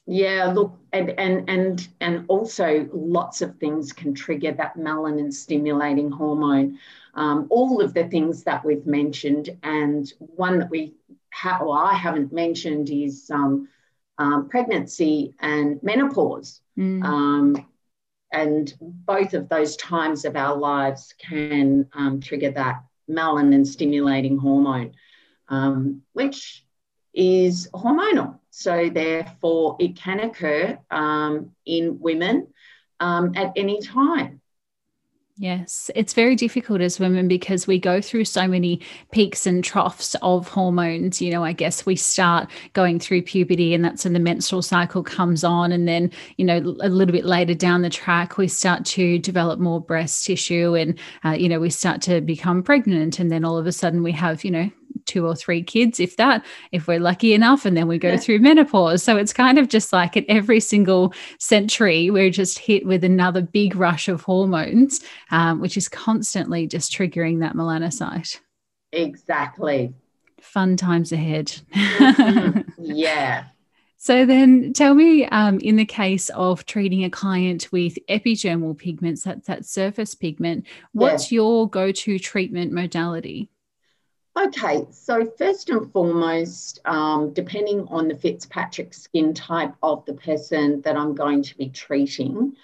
Yeah, 0.06 0.52
look, 0.52 0.76
and 0.92 1.10
and 1.10 1.48
and 1.48 1.88
and 2.00 2.24
also 2.28 2.88
lots 2.92 3.40
of 3.40 3.56
things 3.58 3.92
can 3.92 4.14
trigger 4.14 4.52
that 4.52 4.76
melanin 4.76 5.32
stimulating 5.32 6.10
hormone. 6.10 6.78
Um, 7.14 7.46
all 7.50 7.80
of 7.80 7.94
the 7.94 8.08
things 8.08 8.42
that 8.44 8.64
we've 8.64 8.86
mentioned, 8.86 9.50
and 9.62 10.12
one 10.18 10.58
that 10.58 10.70
we 10.70 10.94
have, 11.30 11.62
or 11.62 11.78
I 11.78 11.94
haven't 11.94 12.32
mentioned 12.32 12.90
is 12.90 13.30
um, 13.30 13.68
um, 14.18 14.48
pregnancy 14.48 15.34
and 15.40 15.80
menopause. 15.82 16.60
Mm. 16.76 17.04
Um, 17.04 17.66
and 18.32 18.74
both 18.80 19.34
of 19.34 19.48
those 19.48 19.76
times 19.76 20.24
of 20.24 20.36
our 20.36 20.56
lives 20.56 21.14
can 21.18 21.86
um, 21.92 22.20
trigger 22.20 22.50
that 22.52 22.82
melanin 23.08 23.66
stimulating 23.66 24.38
hormone, 24.38 24.94
um, 25.48 26.02
which 26.12 26.64
is 27.14 27.68
hormonal. 27.72 28.38
So, 28.54 28.90
therefore, 28.90 29.76
it 29.80 29.96
can 29.96 30.20
occur 30.20 30.78
um, 30.90 31.52
in 31.64 31.98
women 32.00 32.48
um, 33.00 33.32
at 33.34 33.52
any 33.56 33.80
time. 33.80 34.42
Yes, 35.38 35.90
it's 35.94 36.12
very 36.12 36.36
difficult 36.36 36.82
as 36.82 37.00
women 37.00 37.26
because 37.26 37.66
we 37.66 37.78
go 37.78 38.02
through 38.02 38.26
so 38.26 38.46
many 38.46 38.80
peaks 39.10 39.46
and 39.46 39.64
troughs 39.64 40.14
of 40.20 40.46
hormones. 40.46 41.22
You 41.22 41.32
know, 41.32 41.42
I 41.42 41.52
guess 41.52 41.86
we 41.86 41.96
start 41.96 42.50
going 42.74 43.00
through 43.00 43.22
puberty, 43.22 43.72
and 43.72 43.82
that's 43.82 44.04
when 44.04 44.12
the 44.12 44.20
menstrual 44.20 44.60
cycle 44.60 45.02
comes 45.02 45.42
on. 45.42 45.72
And 45.72 45.88
then, 45.88 46.10
you 46.36 46.44
know, 46.44 46.58
a 46.58 46.90
little 46.90 47.12
bit 47.12 47.24
later 47.24 47.54
down 47.54 47.80
the 47.80 47.88
track, 47.88 48.36
we 48.36 48.46
start 48.46 48.84
to 48.84 49.18
develop 49.18 49.58
more 49.58 49.80
breast 49.80 50.26
tissue 50.26 50.74
and, 50.74 50.98
uh, 51.24 51.30
you 51.30 51.48
know, 51.48 51.58
we 51.58 51.70
start 51.70 52.02
to 52.02 52.20
become 52.20 52.62
pregnant. 52.62 53.18
And 53.18 53.32
then 53.32 53.44
all 53.44 53.56
of 53.56 53.66
a 53.66 53.72
sudden, 53.72 54.02
we 54.02 54.12
have, 54.12 54.44
you 54.44 54.50
know, 54.50 54.70
two 55.06 55.26
or 55.26 55.34
three 55.34 55.62
kids, 55.62 56.00
if 56.00 56.16
that, 56.16 56.44
if 56.70 56.86
we're 56.86 57.00
lucky 57.00 57.34
enough, 57.34 57.64
and 57.64 57.76
then 57.76 57.88
we 57.88 57.98
go 57.98 58.10
yeah. 58.10 58.16
through 58.16 58.38
menopause. 58.38 59.02
So 59.02 59.16
it's 59.16 59.32
kind 59.32 59.58
of 59.58 59.68
just 59.68 59.92
like 59.92 60.16
at 60.16 60.24
every 60.28 60.60
single 60.60 61.12
century, 61.38 62.10
we're 62.10 62.30
just 62.30 62.58
hit 62.58 62.86
with 62.86 63.04
another 63.04 63.42
big 63.42 63.76
rush 63.76 64.08
of 64.08 64.22
hormones, 64.22 65.00
um, 65.30 65.60
which 65.60 65.76
is 65.76 65.88
constantly 65.88 66.66
just 66.66 66.92
triggering 66.92 67.40
that 67.40 67.54
melanocyte. 67.54 68.40
Exactly. 68.92 69.94
Fun 70.40 70.76
times 70.76 71.12
ahead. 71.12 71.52
Mm-hmm. 71.74 72.60
Yeah. 72.84 73.44
So 74.02 74.26
then 74.26 74.72
tell 74.72 74.94
me, 74.94 75.26
um, 75.26 75.60
in 75.60 75.76
the 75.76 75.84
case 75.84 76.28
of 76.30 76.66
treating 76.66 77.04
a 77.04 77.10
client 77.10 77.70
with 77.70 77.96
epidermal 78.08 78.76
pigments, 78.76 79.22
that's 79.22 79.46
that 79.46 79.64
surface 79.64 80.16
pigment, 80.16 80.66
what's 80.90 81.30
your 81.30 81.70
go-to 81.70 82.18
treatment 82.18 82.72
modality? 82.72 83.48
Okay, 84.34 84.86
so 84.90 85.30
first 85.36 85.68
and 85.68 85.92
foremost, 85.92 86.80
um, 86.86 87.34
depending 87.34 87.86
on 87.88 88.08
the 88.08 88.16
Fitzpatrick 88.16 88.94
skin 88.94 89.34
type 89.34 89.74
of 89.82 90.06
the 90.06 90.14
person 90.14 90.80
that 90.82 90.96
I'm 90.96 91.14
going 91.14 91.42
to 91.42 91.56
be 91.58 91.68
treating, 91.68 92.56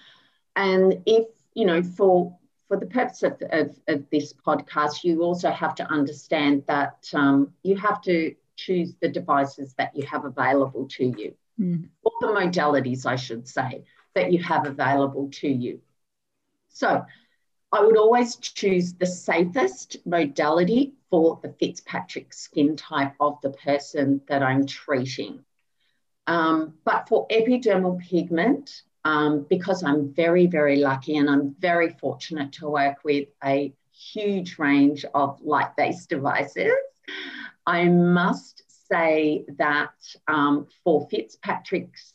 and 0.57 1.03
if 1.05 1.27
you 1.55 1.67
know, 1.67 1.83
for 1.83 2.35
for 2.69 2.77
the 2.79 2.87
purpose 2.87 3.23
of, 3.23 3.43
of, 3.51 3.79
of 3.89 4.05
this 4.11 4.33
podcast, 4.33 5.03
you 5.03 5.23
also 5.23 5.51
have 5.51 5.75
to 5.75 5.85
understand 5.85 6.63
that 6.69 7.09
um, 7.15 7.53
you 7.63 7.77
have 7.77 8.01
to 8.03 8.35
choose 8.57 8.95
the 9.01 9.09
devices 9.09 9.75
that 9.79 9.97
you 9.97 10.05
have 10.07 10.25
available 10.25 10.87
to 10.89 11.07
you, 11.07 11.35
mm. 11.61 11.89
or 12.03 12.13
the 12.21 12.27
modalities, 12.29 13.07
I 13.07 13.17
should 13.17 13.49
say, 13.49 13.85
that 14.15 14.33
you 14.33 14.43
have 14.43 14.67
available 14.67 15.29
to 15.33 15.49
you. 15.49 15.81
So, 16.69 17.05
I 17.73 17.85
would 17.85 17.99
always 17.99 18.37
choose 18.37 18.95
the 18.95 19.07
safest 19.07 19.99
modality 20.07 20.95
for 21.11 21.41
the 21.43 21.55
Fitzpatrick 21.59 22.33
skin 22.33 22.77
type 22.77 23.15
of 23.21 23.39
the 23.43 23.51
person 23.51 24.21
that 24.29 24.43
I'm 24.43 24.67
treating. 24.67 25.45
Um, 26.27 26.75
but 26.85 27.09
for 27.09 27.27
epidermal 27.29 27.99
pigment, 28.01 28.83
um, 29.05 29.47
because 29.49 29.83
I'm 29.83 30.13
very, 30.13 30.47
very 30.47 30.77
lucky 30.77 31.17
and 31.17 31.31
I'm 31.31 31.55
very 31.59 31.91
fortunate 31.91 32.53
to 32.55 32.69
work 32.69 32.99
with 33.05 33.29
a 33.43 33.73
huge 33.93 34.59
range 34.59 35.05
of 35.15 35.41
light 35.41 35.75
based 35.77 36.11
devices, 36.11 36.73
I 37.67 37.85
must 37.85 38.63
say 38.91 39.45
that 39.59 39.93
um, 40.27 40.67
for 40.85 41.09
Fitzpatrick's 41.11 42.15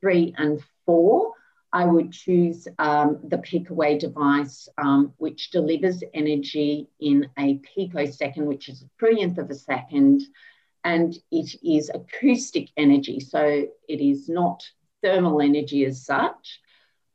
three 0.00 0.34
and 0.36 0.60
four, 0.84 1.32
I 1.72 1.86
would 1.86 2.12
choose 2.12 2.68
um, 2.78 3.18
the 3.24 3.38
PicoWay 3.38 3.98
device, 3.98 4.68
um, 4.76 5.14
which 5.16 5.50
delivers 5.50 6.02
energy 6.12 6.88
in 7.00 7.28
a 7.38 7.60
picosecond, 7.74 8.46
which 8.46 8.68
is 8.68 8.82
a 8.82 9.02
trillionth 9.02 9.38
of 9.38 9.48
a 9.50 9.54
second, 9.54 10.22
and 10.84 11.16
it 11.30 11.54
is 11.62 11.90
acoustic 11.92 12.68
energy. 12.76 13.20
So 13.20 13.66
it 13.88 14.00
is 14.00 14.28
not 14.28 14.62
thermal 15.02 15.40
energy 15.40 15.84
as 15.86 16.04
such. 16.04 16.60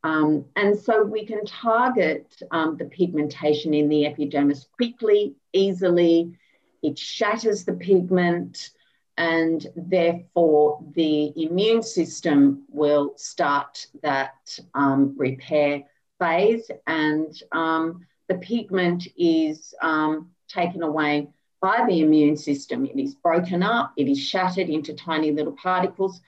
Um, 0.03 0.45
and 0.55 0.77
so 0.77 1.03
we 1.03 1.25
can 1.25 1.45
target 1.45 2.33
um, 2.51 2.77
the 2.77 2.85
pigmentation 2.85 3.73
in 3.73 3.89
the 3.89 4.05
epidermis 4.05 4.67
quickly, 4.75 5.35
easily. 5.53 6.37
It 6.81 6.97
shatters 6.97 7.65
the 7.65 7.73
pigment 7.73 8.69
and 9.17 9.67
therefore 9.75 10.79
the 10.95 11.33
immune 11.35 11.81
system 11.81 12.63
will 12.69 13.13
start 13.17 13.87
that 14.03 14.59
um, 14.75 15.15
repair 15.17 15.83
phase 16.19 16.69
and 16.85 17.41
um, 17.51 18.05
the 18.27 18.35
pigment 18.35 19.07
is 19.17 19.73
um, 19.81 20.29
taken 20.47 20.83
away 20.83 21.27
by 21.61 21.83
the 21.87 22.01
immune 22.01 22.37
system. 22.37 22.85
It 22.85 22.99
is 22.99 23.15
broken 23.15 23.63
up, 23.63 23.93
it 23.97 24.07
is 24.07 24.19
shattered 24.19 24.69
into 24.69 24.93
tiny 24.93 25.31
little 25.31 25.53
particles 25.53 26.21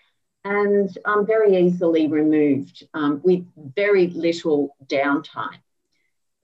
and 0.43 0.89
um, 1.05 1.25
very 1.25 1.57
easily 1.57 2.07
removed 2.07 2.87
um, 2.93 3.21
with 3.23 3.45
very 3.75 4.07
little 4.07 4.75
downtime. 4.87 5.59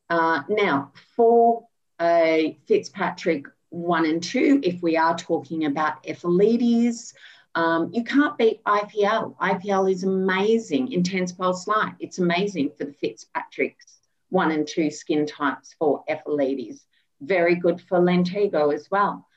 Uh, 0.10 0.44
now, 0.50 0.92
for 1.16 1.66
a 2.00 2.60
Fitzpatrick 2.68 3.46
one 3.76 4.06
and 4.06 4.24
two, 4.24 4.60
if 4.64 4.82
we 4.82 4.96
are 4.96 5.18
talking 5.18 5.66
about 5.66 6.02
ephelides, 6.04 7.14
um, 7.56 7.90
you 7.94 8.04
can't 8.04 8.38
beat 8.38 8.64
IPL. 8.64 9.36
IPL 9.38 9.92
is 9.92 10.04
amazing, 10.04 10.92
intense 10.92 11.32
pulse 11.32 11.68
light. 11.68 11.94
It's 12.00 12.20
amazing 12.20 12.72
for 12.78 12.86
the 12.86 12.94
Fitzpatrick's 12.94 14.00
one 14.30 14.52
and 14.52 14.68
two 14.68 14.90
skin 14.90 15.26
types 15.26 15.76
for 15.78 16.04
ephelides. 16.10 16.86
Very 17.22 17.56
good 17.56 17.82
for 17.82 18.00
Lentigo 18.00 18.74
as 18.74 18.90
well. 18.90 19.28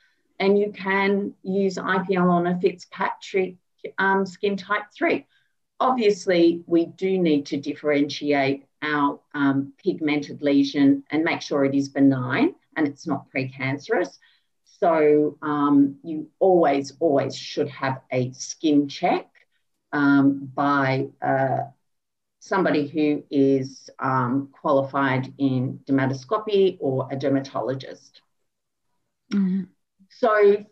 And 0.40 0.58
you 0.58 0.72
can 0.72 1.34
use 1.42 1.76
IPL 1.76 2.30
on 2.30 2.46
a 2.46 2.60
Fitzpatrick 2.60 3.56
um, 3.98 4.24
skin 4.24 4.56
type 4.56 4.84
three. 4.96 5.26
Obviously, 5.80 6.62
we 6.66 6.86
do 6.86 7.18
need 7.18 7.46
to 7.46 7.56
differentiate 7.56 8.66
our 8.82 9.20
um, 9.34 9.72
pigmented 9.82 10.42
lesion 10.42 11.04
and 11.10 11.24
make 11.24 11.42
sure 11.42 11.64
it 11.64 11.74
is 11.74 11.88
benign 11.88 12.54
and 12.76 12.86
it's 12.86 13.06
not 13.06 13.26
precancerous. 13.34 14.18
So 14.80 15.38
um, 15.42 15.96
you 16.02 16.28
always, 16.38 16.92
always 17.00 17.36
should 17.36 17.68
have 17.70 18.00
a 18.12 18.32
skin 18.32 18.88
check 18.88 19.26
um, 19.92 20.50
by 20.54 21.08
uh, 21.20 21.64
somebody 22.38 22.86
who 22.86 23.24
is 23.30 23.90
um, 23.98 24.50
qualified 24.52 25.32
in 25.38 25.80
dermatoscopy 25.84 26.78
or 26.80 27.08
a 27.10 27.16
dermatologist. 27.16 28.22
Mm-hmm. 29.32 29.64
So 30.10 30.64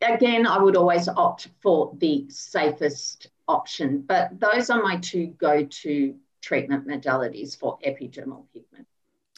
again, 0.00 0.46
I 0.46 0.58
would 0.58 0.76
always 0.76 1.08
opt 1.08 1.48
for 1.62 1.94
the 1.98 2.26
safest 2.28 3.28
option, 3.46 4.02
but 4.02 4.30
those 4.38 4.70
are 4.70 4.82
my 4.82 4.96
two 4.96 5.26
go-to 5.38 6.16
treatment 6.40 6.88
modalities 6.88 7.56
for 7.56 7.78
epidermal 7.86 8.46
pigment. 8.52 8.86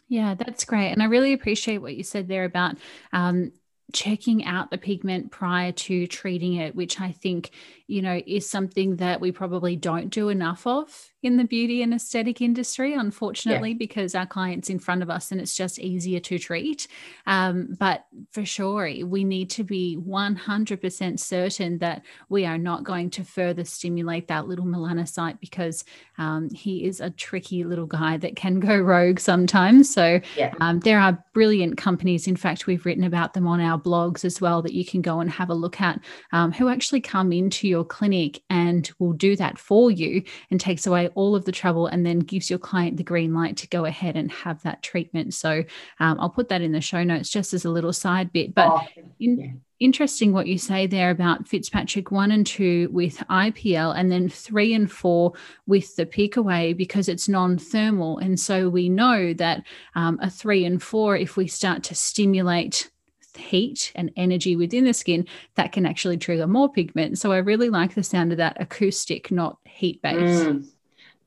Yeah, 0.08 0.34
that's 0.34 0.64
great. 0.64 0.92
And 0.92 1.02
I 1.02 1.06
really 1.06 1.32
appreciate 1.32 1.78
what 1.78 1.96
you 1.96 2.02
said 2.02 2.28
there 2.28 2.44
about 2.44 2.76
um, 3.12 3.52
checking 3.92 4.44
out 4.44 4.70
the 4.70 4.78
pigment 4.78 5.30
prior 5.30 5.72
to 5.72 6.06
treating 6.06 6.54
it, 6.54 6.74
which 6.74 7.00
I 7.00 7.12
think, 7.12 7.50
you 7.86 8.02
know, 8.02 8.20
is 8.26 8.48
something 8.48 8.96
that 8.96 9.20
we 9.20 9.30
probably 9.30 9.76
don't 9.76 10.08
do 10.08 10.28
enough 10.30 10.66
of 10.66 11.12
in 11.24 11.38
the 11.38 11.44
beauty 11.44 11.82
and 11.82 11.94
aesthetic 11.94 12.42
industry, 12.42 12.92
unfortunately, 12.92 13.70
yeah. 13.70 13.76
because 13.78 14.14
our 14.14 14.26
clients 14.26 14.68
in 14.68 14.78
front 14.78 15.02
of 15.02 15.08
us 15.08 15.32
and 15.32 15.40
it's 15.40 15.56
just 15.56 15.78
easier 15.78 16.20
to 16.20 16.38
treat. 16.38 16.86
Um, 17.26 17.76
but 17.78 18.04
for 18.30 18.44
sure, 18.44 18.90
we 19.04 19.24
need 19.24 19.48
to 19.50 19.64
be 19.64 19.96
100% 19.96 21.18
certain 21.18 21.78
that 21.78 22.02
we 22.28 22.44
are 22.44 22.58
not 22.58 22.84
going 22.84 23.08
to 23.10 23.24
further 23.24 23.64
stimulate 23.64 24.28
that 24.28 24.46
little 24.46 24.66
melanocyte 24.66 25.40
because 25.40 25.84
um, 26.18 26.50
he 26.50 26.84
is 26.84 27.00
a 27.00 27.10
tricky 27.10 27.64
little 27.64 27.86
guy 27.86 28.18
that 28.18 28.36
can 28.36 28.60
go 28.60 28.78
rogue 28.78 29.18
sometimes. 29.18 29.92
So 29.92 30.20
yeah. 30.36 30.52
um, 30.60 30.80
there 30.80 31.00
are 31.00 31.24
brilliant 31.32 31.78
companies. 31.78 32.26
In 32.26 32.36
fact, 32.36 32.66
we've 32.66 32.84
written 32.84 33.04
about 33.04 33.32
them 33.32 33.46
on 33.46 33.60
our 33.60 33.73
blogs 33.78 34.24
as 34.24 34.40
well 34.40 34.62
that 34.62 34.74
you 34.74 34.84
can 34.84 35.02
go 35.02 35.20
and 35.20 35.30
have 35.30 35.50
a 35.50 35.54
look 35.54 35.80
at 35.80 36.00
um, 36.32 36.52
who 36.52 36.68
actually 36.68 37.00
come 37.00 37.32
into 37.32 37.68
your 37.68 37.84
clinic 37.84 38.42
and 38.50 38.90
will 38.98 39.12
do 39.12 39.36
that 39.36 39.58
for 39.58 39.90
you 39.90 40.22
and 40.50 40.60
takes 40.60 40.86
away 40.86 41.08
all 41.14 41.34
of 41.34 41.44
the 41.44 41.52
trouble 41.52 41.86
and 41.86 42.04
then 42.04 42.18
gives 42.20 42.50
your 42.50 42.58
client 42.58 42.96
the 42.96 43.02
green 43.02 43.34
light 43.34 43.56
to 43.56 43.68
go 43.68 43.84
ahead 43.84 44.16
and 44.16 44.30
have 44.30 44.62
that 44.62 44.82
treatment. 44.82 45.34
So 45.34 45.64
um, 46.00 46.18
I'll 46.20 46.30
put 46.30 46.48
that 46.48 46.62
in 46.62 46.72
the 46.72 46.80
show 46.80 47.04
notes 47.04 47.30
just 47.30 47.54
as 47.54 47.64
a 47.64 47.70
little 47.70 47.92
side 47.92 48.32
bit. 48.32 48.54
But 48.54 48.70
oh, 48.70 49.02
in, 49.20 49.38
yeah. 49.38 49.50
interesting 49.80 50.32
what 50.32 50.46
you 50.46 50.58
say 50.58 50.86
there 50.86 51.10
about 51.10 51.48
Fitzpatrick 51.48 52.10
one 52.10 52.30
and 52.30 52.46
two 52.46 52.88
with 52.92 53.18
IPL 53.30 53.96
and 53.96 54.10
then 54.10 54.28
three 54.28 54.74
and 54.74 54.90
four 54.90 55.32
with 55.66 55.94
the 55.96 56.06
PicoWay 56.06 56.76
because 56.76 57.08
it's 57.08 57.28
non 57.28 57.58
thermal. 57.58 58.18
And 58.18 58.38
so 58.38 58.68
we 58.68 58.88
know 58.88 59.34
that 59.34 59.64
um, 59.94 60.18
a 60.20 60.30
three 60.30 60.64
and 60.64 60.82
four, 60.82 61.16
if 61.16 61.36
we 61.36 61.46
start 61.46 61.82
to 61.84 61.94
stimulate 61.94 62.90
heat 63.36 63.92
and 63.94 64.10
energy 64.16 64.56
within 64.56 64.84
the 64.84 64.94
skin 64.94 65.26
that 65.54 65.72
can 65.72 65.86
actually 65.86 66.16
trigger 66.16 66.46
more 66.46 66.70
pigment. 66.70 67.18
So 67.18 67.32
I 67.32 67.38
really 67.38 67.68
like 67.70 67.94
the 67.94 68.02
sound 68.02 68.32
of 68.32 68.38
that 68.38 68.56
acoustic, 68.60 69.30
not 69.30 69.58
heat 69.64 70.00
based. 70.02 70.46
Mm 70.46 70.68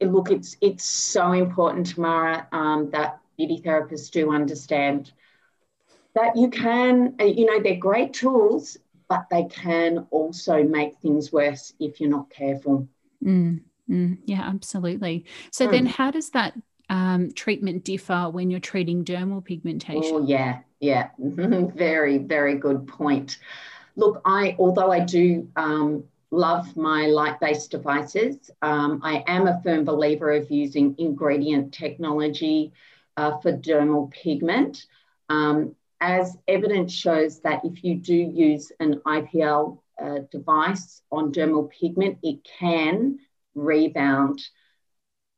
look, 0.06 0.32
it's 0.32 0.58
it's 0.62 0.84
so 0.84 1.32
important, 1.32 1.88
Tamara, 1.88 2.48
um, 2.52 2.90
that 2.92 3.20
beauty 3.38 3.62
therapists 3.64 4.12
do 4.12 4.32
understand 4.32 5.12
that 6.16 6.36
you 6.36 6.50
can, 6.50 7.16
uh, 7.20 7.26
you 7.26 7.46
know, 7.46 7.62
they're 7.62 7.76
great 7.76 8.14
tools, 8.14 8.78
but 9.08 9.28
they 9.30 9.46
can 9.46 10.08
also 10.10 10.64
make 10.64 10.98
things 10.98 11.32
worse 11.32 11.74
if 11.80 12.00
you're 12.00 12.10
not 12.10 12.30
careful. 12.30 12.88
Mm, 13.24 13.62
mm, 13.90 14.18
yeah, 14.26 14.42
absolutely. 14.42 15.26
So 15.52 15.68
mm. 15.68 15.72
then, 15.72 15.86
how 15.86 16.12
does 16.12 16.32
that 16.32 16.54
um, 16.90 17.32
treatment 17.34 17.84
differ 17.84 18.30
when 18.30 18.50
you're 18.50 18.60
treating 18.60 19.06
dermal 19.06 19.44
pigmentation? 19.44 20.16
Oh, 20.16 20.26
yeah, 20.26 20.60
yeah, 20.80 21.10
very, 21.20 22.18
very 22.18 22.56
good 22.56 22.88
point. 22.88 23.40
Look, 23.96 24.22
I 24.26 24.56
although 24.60 24.92
I 24.92 25.00
do 25.00 25.48
um, 25.56 26.04
love 26.32 26.76
my 26.76 27.08
light-based 27.08 27.72
devices. 27.72 28.52
Um, 28.62 29.00
I 29.04 29.24
am 29.28 29.48
a 29.48 29.62
firm 29.64 29.86
believer 29.86 30.32
of 30.32 30.52
using 30.52 30.96
ingredient 30.98 31.74
technology 31.74 32.74
uh, 33.16 33.40
for 33.40 33.54
dermal 33.54 34.12
pigment. 34.12 34.86
Um, 35.30 35.76
as 36.00 36.38
evidence 36.48 36.94
shows 36.94 37.40
that 37.42 37.66
if 37.66 37.84
you 37.84 37.96
do 37.96 38.14
use 38.14 38.72
an 38.80 39.02
IPL 39.06 39.80
uh, 40.02 40.20
device 40.32 41.02
on 41.12 41.32
dermal 41.32 41.70
pigment, 41.70 42.20
it 42.22 42.44
can 42.60 43.20
rebound. 43.56 44.40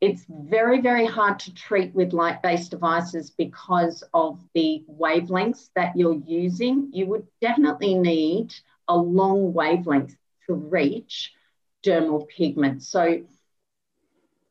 It's 0.01 0.25
very, 0.29 0.79
very 0.79 1.05
hard 1.05 1.39
to 1.39 1.53
treat 1.53 1.93
with 1.93 2.13
light-based 2.13 2.71
devices 2.71 3.31
because 3.31 4.01
of 4.13 4.39
the 4.53 4.85
wavelengths 4.89 5.69
that 5.75 5.97
you're 5.97 6.21
using. 6.25 6.89
You 6.93 7.07
would 7.07 7.27
definitely 7.41 7.95
need 7.95 8.53
a 8.87 8.95
long 8.95 9.53
wavelength 9.53 10.15
to 10.47 10.53
reach 10.53 11.33
dermal 11.83 12.27
pigment. 12.29 12.83
So 12.83 13.23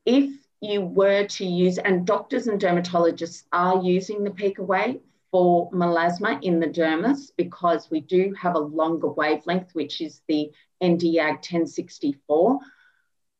if 0.05 0.31
you 0.61 0.83
were 0.83 1.25
to 1.27 1.47
use, 1.47 1.79
and 1.79 2.07
doctors 2.07 2.47
and 2.47 2.61
dermatologists 2.61 3.45
are 3.53 3.83
using 3.83 4.25
the 4.25 4.31
PicoWay 4.31 5.01
for 5.31 5.71
melasma 5.71 6.43
in 6.43 6.61
the 6.61 6.67
dermis 6.67 7.31
because 7.37 7.91
we 7.91 8.01
do 8.01 8.35
have 8.39 8.55
a 8.55 8.59
longer 8.59 9.09
wavelength, 9.09 9.75
which 9.75 10.01
is 10.01 10.21
the 10.29 10.51
Nd:YAG 10.83 11.37
1064. 11.37 12.59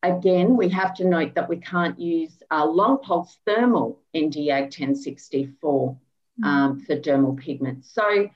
Again, 0.03 0.57
we 0.57 0.69
have 0.69 0.95
to 0.95 1.05
note 1.05 1.35
that 1.35 1.49
we 1.49 1.57
can't 1.57 1.99
use 1.99 2.43
a 2.51 2.65
long 2.65 2.99
pulse 2.99 3.37
thermal 3.45 4.01
Nd:YAG 4.15 4.79
1064 4.79 5.97
mm. 6.41 6.47
um, 6.47 6.81
for 6.81 6.97
dermal 6.97 7.37
pigment. 7.37 7.85
So 7.85 8.31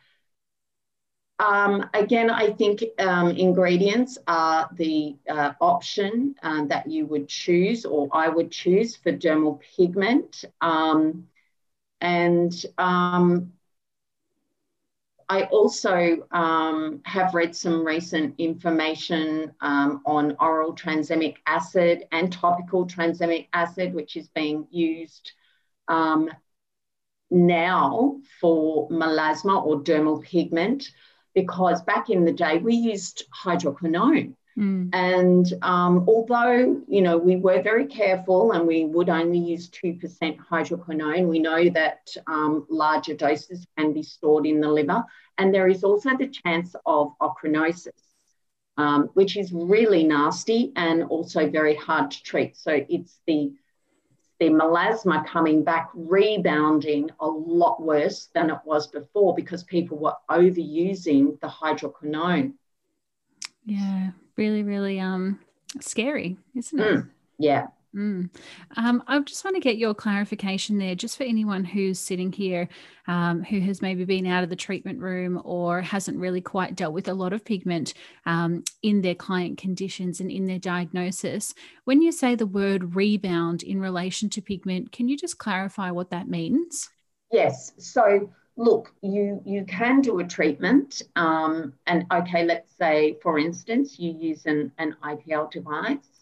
um, 1.38 1.88
again, 1.92 2.30
I 2.30 2.52
think 2.52 2.84
um, 2.98 3.30
ingredients 3.30 4.16
are 4.28 4.68
the 4.74 5.16
uh, 5.28 5.52
option 5.60 6.36
uh, 6.42 6.66
that 6.66 6.88
you 6.88 7.06
would 7.06 7.28
choose, 7.28 7.84
or 7.84 8.08
I 8.12 8.28
would 8.28 8.50
choose 8.50 8.94
for 8.96 9.12
dermal 9.12 9.60
pigment. 9.76 10.44
Um, 10.60 11.28
and 12.00 12.52
um, 12.78 13.52
I 15.28 15.44
also 15.44 16.26
um, 16.30 17.00
have 17.04 17.34
read 17.34 17.54
some 17.54 17.84
recent 17.84 18.34
information 18.38 19.52
um, 19.60 20.02
on 20.04 20.36
oral 20.40 20.74
tranexamic 20.74 21.36
acid 21.46 22.04
and 22.12 22.32
topical 22.32 22.86
tranexamic 22.86 23.48
acid, 23.52 23.94
which 23.94 24.16
is 24.16 24.28
being 24.28 24.66
used 24.70 25.32
now 27.32 28.20
for 28.40 28.88
melasma 28.90 29.64
or 29.64 29.82
dermal 29.82 30.22
pigment 30.22 30.90
because 31.34 31.82
back 31.82 32.10
in 32.10 32.24
the 32.24 32.32
day 32.32 32.58
we 32.58 32.74
used 32.74 33.24
hydroquinone. 33.44 34.34
Mm. 34.58 34.90
And 34.92 35.52
um, 35.62 36.04
although, 36.06 36.82
you 36.86 37.00
know, 37.00 37.16
we 37.16 37.36
were 37.36 37.62
very 37.62 37.86
careful 37.86 38.52
and 38.52 38.66
we 38.66 38.84
would 38.84 39.08
only 39.08 39.38
use 39.38 39.70
2% 39.70 40.00
hydroquinone, 40.38 41.28
we 41.28 41.38
know 41.38 41.70
that 41.70 42.14
um, 42.26 42.66
larger 42.68 43.14
doses 43.14 43.66
can 43.78 43.92
be 43.92 44.02
stored 44.02 44.46
in 44.46 44.60
the 44.60 44.68
liver. 44.68 45.04
And 45.38 45.54
there 45.54 45.68
is 45.68 45.84
also 45.84 46.16
the 46.16 46.28
chance 46.28 46.74
of 46.84 47.12
ochronosis, 47.20 47.90
um, 48.76 49.10
which 49.14 49.36
is 49.36 49.52
really 49.52 50.04
nasty 50.04 50.72
and 50.76 51.04
also 51.04 51.48
very 51.48 51.74
hard 51.74 52.10
to 52.10 52.22
treat. 52.22 52.56
So 52.56 52.84
it's 52.88 53.20
the 53.26 53.52
the 54.38 54.48
melasma 54.48 55.24
coming 55.24 55.62
back 55.62 55.88
rebounding 55.94 57.08
a 57.20 57.28
lot 57.28 57.80
worse 57.80 58.28
than 58.34 58.50
it 58.50 58.58
was 58.64 58.88
before 58.88 59.36
because 59.36 59.62
people 59.62 59.98
were 59.98 60.16
overusing 60.28 61.38
the 61.38 61.46
hydroquinone. 61.46 62.54
Yeah, 63.64 64.10
really, 64.36 64.62
really 64.62 65.00
um 65.00 65.40
scary, 65.80 66.36
isn't 66.54 66.80
it? 66.80 66.96
Mm, 66.96 67.10
yeah. 67.38 67.66
Mm. 67.94 68.30
Um, 68.76 69.02
I 69.06 69.20
just 69.20 69.44
want 69.44 69.54
to 69.56 69.60
get 69.60 69.76
your 69.76 69.94
clarification 69.94 70.78
there, 70.78 70.94
just 70.94 71.16
for 71.16 71.24
anyone 71.24 71.62
who's 71.62 71.98
sitting 71.98 72.32
here 72.32 72.68
um, 73.06 73.42
who 73.42 73.60
has 73.60 73.82
maybe 73.82 74.04
been 74.04 74.26
out 74.26 74.42
of 74.42 74.48
the 74.48 74.56
treatment 74.56 74.98
room 75.00 75.40
or 75.44 75.82
hasn't 75.82 76.18
really 76.18 76.40
quite 76.40 76.74
dealt 76.74 76.94
with 76.94 77.08
a 77.08 77.14
lot 77.14 77.34
of 77.34 77.44
pigment 77.44 77.92
um, 78.24 78.64
in 78.82 79.02
their 79.02 79.14
client 79.14 79.58
conditions 79.58 80.20
and 80.20 80.30
in 80.30 80.46
their 80.46 80.58
diagnosis. 80.58 81.52
When 81.84 82.00
you 82.00 82.12
say 82.12 82.34
the 82.34 82.46
word 82.46 82.96
rebound 82.96 83.62
in 83.62 83.78
relation 83.78 84.30
to 84.30 84.40
pigment, 84.40 84.92
can 84.92 85.08
you 85.08 85.16
just 85.18 85.36
clarify 85.36 85.90
what 85.90 86.10
that 86.10 86.28
means? 86.28 86.88
Yes. 87.30 87.72
So, 87.76 88.30
look, 88.56 88.92
you 89.02 89.40
you 89.44 89.64
can 89.64 90.00
do 90.00 90.20
a 90.20 90.24
treatment, 90.24 91.02
um, 91.16 91.74
and 91.86 92.06
okay, 92.12 92.44
let's 92.44 92.76
say, 92.76 93.18
for 93.22 93.38
instance, 93.38 93.98
you 93.98 94.12
use 94.12 94.46
an, 94.46 94.72
an 94.78 94.96
IPL 95.02 95.50
device 95.50 96.12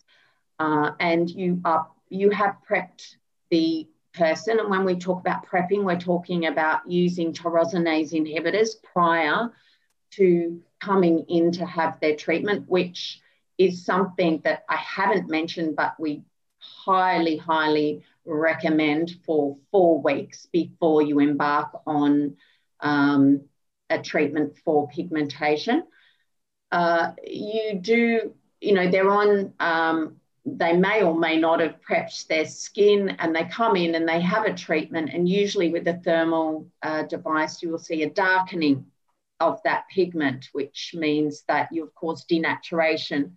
uh, 0.61 0.93
and 1.01 1.29
you 1.29 1.61
are 1.65 1.89
you 2.11 2.31
have 2.31 2.57
prepped 2.69 3.17
the 3.51 3.89
person. 4.13 4.61
And 4.61 4.69
when 4.69 4.85
we 4.85 4.97
talk 4.97 5.21
about 5.21 5.47
prepping, 5.47 5.85
we're 5.85 5.99
talking 5.99 6.47
about 6.47 6.89
using 6.89 7.33
tyrosinase 7.33 8.13
inhibitors 8.13 8.71
prior 8.83 9.51
to 10.13 10.61
coming 10.81 11.25
in 11.29 11.53
to 11.53 11.65
have 11.65 11.99
their 12.01 12.17
treatment, 12.17 12.69
which 12.69 13.21
is 13.59 13.85
something 13.85 14.41
that 14.45 14.65
I 14.69 14.77
haven't 14.77 15.31
mentioned, 15.31 15.77
but 15.77 15.99
we 15.99 16.23
highly, 16.59 17.37
highly 17.37 18.05
recommend 18.25 19.13
for 19.25 19.57
four 19.71 20.01
weeks 20.01 20.47
before 20.53 21.03
you 21.03 21.21
embark 21.21 21.71
on 21.87 22.37
um, 22.81 23.43
a 23.89 24.01
treatment 24.01 24.57
for 24.65 24.89
pigmentation. 24.89 25.85
Uh, 26.71 27.13
you 27.25 27.79
do, 27.81 28.35
you 28.61 28.73
know, 28.75 28.91
they're 28.91 29.11
on 29.11 29.53
um, 29.59 30.21
they 30.47 30.73
may 30.73 31.03
or 31.03 31.19
may 31.19 31.37
not 31.37 31.61
have 31.61 31.77
prepped 31.81 32.27
their 32.27 32.47
skin 32.47 33.11
and 33.19 33.35
they 33.35 33.45
come 33.45 33.77
in 33.77 33.95
and 33.95 34.09
they 34.09 34.21
have 34.21 34.47
a 34.47 34.55
treatment. 34.55 35.11
And 35.13 35.29
usually 35.29 35.71
with 35.71 35.87
a 35.87 36.01
thermal 36.05 36.67
uh, 36.83 37.03
device, 37.03 37.63
you 37.63 37.71
will 37.71 37.79
see 37.79 38.03
a 38.03 38.11
darkening 38.11 38.87
of 39.39 39.61
that 39.65 39.85
pigment, 39.89 40.49
which 40.53 40.95
means 40.95 41.45
that 41.49 41.69
you 41.73 41.83
have 41.83 41.95
caused 41.95 42.29
denaturation 42.29 43.33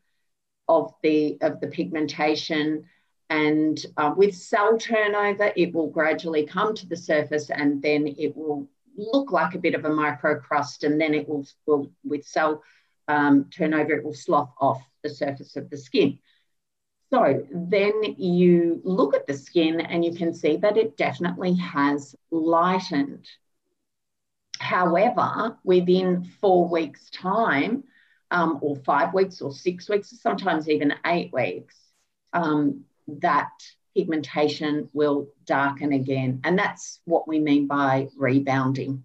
of 0.68 0.94
the, 1.04 1.38
of 1.42 1.60
the 1.60 1.68
pigmentation. 1.68 2.86
And 3.34 3.84
uh, 3.98 4.14
with 4.16 4.36
cell 4.36 4.78
turnover, 4.78 5.52
it 5.56 5.74
will 5.74 5.90
gradually 5.90 6.46
come 6.46 6.76
to 6.76 6.86
the 6.88 6.96
surface 6.96 7.50
and 7.50 7.82
then 7.82 8.06
it 8.06 8.38
will 8.38 8.68
look 8.96 9.32
like 9.32 9.56
a 9.56 9.64
bit 9.66 9.74
of 9.74 9.86
a 9.86 9.90
microcrust, 9.90 10.84
and 10.84 11.02
then 11.02 11.16
it 11.16 11.28
will, 11.28 11.44
will 11.66 11.92
with 12.04 12.24
cell 12.28 12.62
um, 13.08 13.50
turnover, 13.50 13.94
it 13.94 14.04
will 14.04 14.14
slough 14.14 14.52
off 14.62 14.84
the 15.02 15.10
surface 15.10 15.56
of 15.56 15.68
the 15.72 15.78
skin. 15.78 16.20
So 17.10 17.44
then 17.52 18.04
you 18.20 18.82
look 18.84 19.16
at 19.16 19.26
the 19.26 19.34
skin 19.34 19.82
and 19.82 20.06
you 20.06 20.14
can 20.14 20.36
see 20.36 20.58
that 20.58 20.78
it 20.78 20.96
definitely 20.96 21.56
has 21.56 22.16
lightened. 22.30 23.28
However, 24.60 25.58
within 25.64 26.24
four 26.40 26.68
weeks' 26.68 27.10
time, 27.10 27.84
um, 28.30 28.60
or 28.62 28.76
five 28.76 29.12
weeks, 29.16 29.42
or 29.42 29.52
six 29.52 29.90
weeks, 29.90 30.22
sometimes 30.22 30.70
even 30.70 30.94
eight 31.04 31.34
weeks, 31.34 31.76
um, 32.32 32.86
that 33.08 33.52
pigmentation 33.96 34.90
will 34.94 35.30
darken 35.46 35.94
again. 35.94 36.42
And 36.44 36.58
that's 36.58 37.00
what 37.06 37.28
we 37.28 37.40
mean 37.40 37.68
by 37.68 38.08
rebounding. 38.18 39.04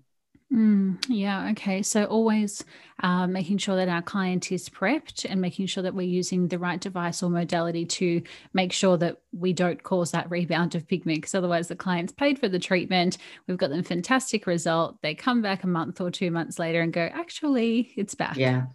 Mm, 0.53 0.96
yeah. 1.09 1.51
Okay. 1.51 1.82
So 1.82 2.05
always 2.05 2.64
uh, 3.03 3.26
making 3.26 3.59
sure 3.59 3.76
that 3.76 3.90
our 3.90 4.01
client 4.01 4.51
is 4.51 4.68
prepped 4.70 5.26
and 5.28 5.42
making 5.42 5.66
sure 5.66 5.82
that 5.82 5.94
we're 5.94 6.09
using 6.09 6.49
the 6.49 6.59
right 6.59 6.80
device 6.80 7.22
or 7.22 7.28
modality 7.28 7.84
to 7.84 8.22
make 8.55 8.72
sure 8.72 8.96
that 8.96 9.18
we 9.32 9.53
don't 9.53 9.82
cause 9.82 10.12
that 10.12 10.30
rebound 10.30 10.74
of 10.74 10.88
pigment. 10.88 11.18
Because 11.18 11.34
otherwise, 11.34 11.68
the 11.68 11.76
client's 11.76 12.12
paid 12.12 12.38
for 12.38 12.49
the 12.49 12.59
treatment. 12.59 13.18
We've 13.46 13.59
got 13.59 13.68
them 13.68 13.82
fantastic 13.82 14.46
result. 14.46 14.96
They 15.03 15.14
come 15.14 15.42
back 15.42 15.64
a 15.64 15.68
month 15.68 16.01
or 16.01 16.11
two 16.11 16.30
months 16.30 16.59
later 16.59 16.80
and 16.80 16.94
go, 16.94 17.11
actually, 17.12 17.92
it's 17.96 18.14
back. 18.14 18.38
Yeah. 18.38 18.66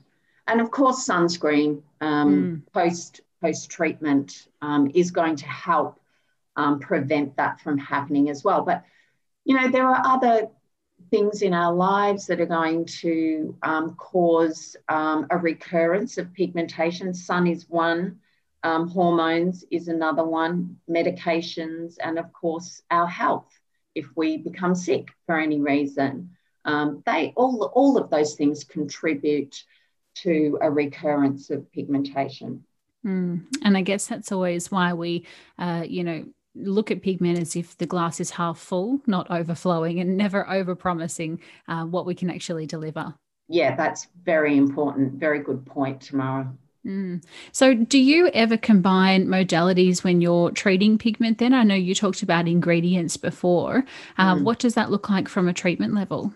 And 0.47 0.61
of 0.61 0.69
course, 0.69 1.07
sunscreen 1.07 1.81
um, 2.01 2.63
mm. 2.67 2.73
post 2.73 3.21
post 3.43 3.69
treatment 3.69 4.47
um, 4.61 4.89
is 4.95 5.11
going 5.11 5.35
to 5.35 5.45
help 5.45 5.99
um, 6.55 6.79
prevent 6.79 7.35
that 7.35 7.59
from 7.59 7.77
happening 7.77 8.29
as 8.29 8.43
well. 8.43 8.61
But 8.63 8.83
you 9.43 9.55
know, 9.55 9.69
there 9.69 9.87
are 9.87 10.01
other 10.05 10.47
things 11.11 11.41
in 11.41 11.53
our 11.53 11.73
lives 11.73 12.27
that 12.27 12.39
are 12.39 12.45
going 12.45 12.85
to 12.85 13.55
um, 13.61 13.95
cause 13.95 14.77
um, 14.87 15.27
a 15.29 15.37
recurrence 15.37 16.17
of 16.17 16.33
pigmentation. 16.33 17.13
Sun 17.13 17.47
is 17.47 17.69
one, 17.69 18.19
um, 18.63 18.87
hormones 18.87 19.65
is 19.69 19.89
another 19.89 20.23
one, 20.23 20.77
medications, 20.89 21.97
and 22.01 22.17
of 22.17 22.31
course, 22.31 22.81
our 22.89 23.07
health. 23.07 23.51
If 23.93 24.05
we 24.15 24.37
become 24.37 24.73
sick 24.73 25.09
for 25.25 25.37
any 25.37 25.59
reason, 25.59 26.31
um, 26.65 27.03
they 27.05 27.33
all 27.35 27.71
all 27.75 27.97
of 27.97 28.09
those 28.09 28.35
things 28.35 28.63
contribute 28.63 29.63
to 30.15 30.57
a 30.61 30.71
recurrence 30.71 31.49
of 31.49 31.69
pigmentation. 31.73 32.63
Mm. 33.05 33.45
And 33.63 33.77
I 33.77 33.81
guess 33.81 34.07
that's 34.07 34.31
always 34.31 34.71
why 34.71 34.93
we, 34.93 35.25
uh, 35.59 35.83
you 35.87 36.03
know, 36.03 36.25
look 36.55 36.91
at 36.91 37.01
pigment 37.01 37.39
as 37.39 37.55
if 37.55 37.77
the 37.77 37.85
glass 37.85 38.19
is 38.19 38.31
half 38.31 38.59
full, 38.59 39.01
not 39.07 39.29
overflowing, 39.31 39.99
and 39.99 40.17
never 40.17 40.49
over 40.49 40.75
promising 40.75 41.41
uh, 41.67 41.83
what 41.83 42.05
we 42.05 42.15
can 42.15 42.29
actually 42.29 42.65
deliver. 42.65 43.13
Yeah, 43.49 43.75
that's 43.75 44.07
very 44.23 44.57
important. 44.57 45.13
Very 45.13 45.39
good 45.39 45.65
point, 45.65 46.01
Tamara. 46.01 46.53
Mm. 46.85 47.23
So, 47.51 47.73
do 47.73 47.97
you 47.97 48.29
ever 48.33 48.57
combine 48.57 49.27
modalities 49.27 50.03
when 50.03 50.19
you're 50.19 50.51
treating 50.51 50.97
pigment? 50.97 51.37
Then 51.37 51.53
I 51.53 51.63
know 51.63 51.75
you 51.75 51.95
talked 51.95 52.23
about 52.23 52.47
ingredients 52.47 53.15
before. 53.15 53.85
Um, 54.17 54.41
mm. 54.41 54.43
What 54.43 54.59
does 54.59 54.75
that 54.75 54.91
look 54.91 55.09
like 55.09 55.29
from 55.29 55.47
a 55.47 55.53
treatment 55.53 55.93
level? 55.93 56.33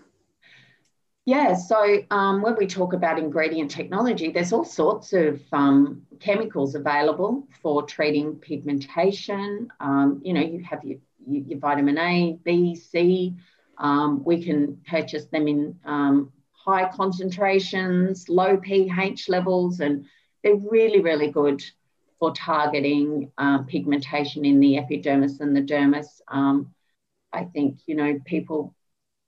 Yeah, 1.28 1.56
so 1.56 2.02
um, 2.10 2.40
when 2.40 2.56
we 2.56 2.66
talk 2.66 2.94
about 2.94 3.18
ingredient 3.18 3.70
technology, 3.70 4.30
there's 4.30 4.50
all 4.50 4.64
sorts 4.64 5.12
of 5.12 5.42
um, 5.52 6.06
chemicals 6.20 6.74
available 6.74 7.46
for 7.60 7.82
treating 7.82 8.36
pigmentation. 8.36 9.68
Um, 9.78 10.22
you 10.24 10.32
know, 10.32 10.40
you 10.40 10.64
have 10.64 10.82
your, 10.82 10.96
your, 11.26 11.58
vitamin 11.58 11.98
A, 11.98 12.38
B, 12.44 12.74
C. 12.74 13.34
Um, 13.76 14.24
we 14.24 14.42
can 14.42 14.80
purchase 14.88 15.26
them 15.26 15.48
in 15.48 15.78
um, 15.84 16.32
high 16.52 16.88
concentrations, 16.88 18.30
low 18.30 18.56
pH 18.56 19.28
levels, 19.28 19.80
and 19.80 20.06
they're 20.42 20.56
really, 20.56 21.02
really 21.02 21.30
good 21.30 21.62
for 22.18 22.32
targeting 22.32 23.30
um, 23.36 23.66
pigmentation 23.66 24.46
in 24.46 24.60
the 24.60 24.78
epidermis 24.78 25.40
and 25.40 25.54
the 25.54 25.60
dermis. 25.60 26.22
I 27.30 27.44
think, 27.44 27.80
you 27.84 27.96
know, 27.96 28.18
people 28.24 28.74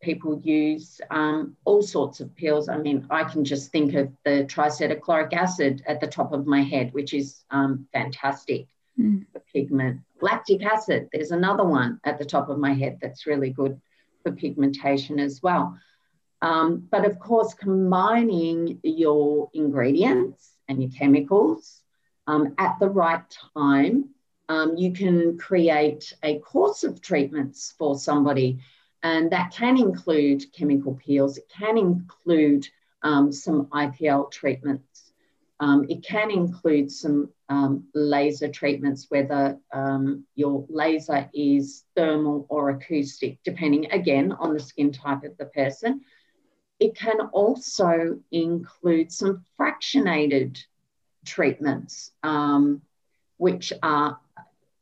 people 0.01 0.41
use 0.41 1.01
um, 1.11 1.57
all 1.65 1.83
sorts 1.83 2.21
of 2.21 2.35
pills. 2.37 2.69
I 2.69 2.79
mean, 2.79 3.07
I 3.11 3.25
can 3.25 3.45
just 3.45 3.71
think 3.71 3.95
of 3.95 4.11
the 4.25 4.45
tricetochloric 4.45 5.33
acid 5.33 5.83
at 5.87 6.01
the 6.01 6.07
top 6.07 6.33
of 6.33 6.47
my 6.47 6.63
head, 6.63 6.93
which 6.93 7.13
is 7.13 7.45
um, 7.51 7.87
fantastic 7.93 8.67
mm. 8.99 9.27
for 9.33 9.41
pigment. 9.53 10.01
Lactic 10.21 10.65
acid, 10.65 11.09
there's 11.13 11.33
another 11.33 11.65
one 11.65 12.01
at 12.05 12.19
the 12.19 12.25
top 12.25 12.49
of 12.49 12.59
my 12.59 12.73
head 12.73 12.99
that's 13.01 13.27
really 13.27 13.51
good 13.51 13.81
for 14.23 14.33
pigmentation 14.33 15.19
as 15.19 15.43
well. 15.43 15.79
Um, 16.43 16.89
but 16.91 17.05
of 17.05 17.19
course, 17.19 17.53
combining 17.55 18.81
your 18.83 19.51
ingredients 19.53 20.53
and 20.69 20.81
your 20.83 20.91
chemicals 20.91 21.83
um, 22.27 22.55
at 22.59 22.79
the 22.81 22.89
right 22.89 23.23
time, 23.55 24.11
um, 24.49 24.77
you 24.77 24.93
can 24.93 25.39
create 25.39 26.13
a 26.23 26.39
course 26.39 26.83
of 26.83 27.01
treatments 27.01 27.75
for 27.79 27.99
somebody 27.99 28.59
and 29.03 29.31
that 29.33 29.53
can 29.53 29.79
include 29.79 30.53
chemical 30.53 30.95
peels, 30.95 31.39
it 31.39 31.49
can 31.49 31.79
include 31.79 32.69
um, 33.03 33.33
some 33.33 33.67
IPL 33.67 34.31
treatments, 34.31 35.13
um, 35.61 35.87
it 35.91 36.03
can 36.03 36.31
include 36.31 36.91
some 36.91 37.31
um, 37.51 37.85
laser 37.95 38.49
treatments, 38.49 39.07
whether 39.11 39.59
um, 39.73 40.25
your 40.35 40.65
laser 40.71 41.29
is 41.35 41.85
thermal 41.95 42.47
or 42.49 42.71
acoustic, 42.71 43.39
depending 43.45 43.91
again 43.93 44.33
on 44.33 44.55
the 44.55 44.61
skin 44.61 44.91
type 44.91 45.23
of 45.23 45.37
the 45.37 45.45
person. 45.45 46.01
It 46.79 46.97
can 46.97 47.21
also 47.33 48.21
include 48.33 49.13
some 49.13 49.45
fractionated 49.59 50.59
treatments, 51.27 52.13
um, 52.23 52.81
which 53.37 53.73
are 53.83 54.19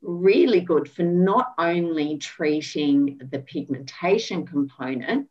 really 0.02 0.60
good 0.60 0.90
for 0.90 1.02
not 1.02 1.54
only 1.58 2.18
treating 2.18 3.20
the 3.30 3.40
pigmentation 3.40 4.46
component, 4.46 5.28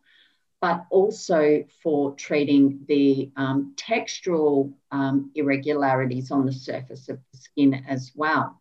but 0.59 0.86
also 0.89 1.63
for 1.84 2.15
treating 2.15 2.84
the 2.88 3.32
um, 3.36 3.74
textural 3.76 4.74
um, 4.91 5.32
irregularities 5.36 6.32
on 6.32 6.45
the 6.45 6.51
surface 6.51 7.09
of 7.09 7.20
the 7.32 7.38
skin 7.38 7.86
as 7.88 8.11
well. 8.15 8.59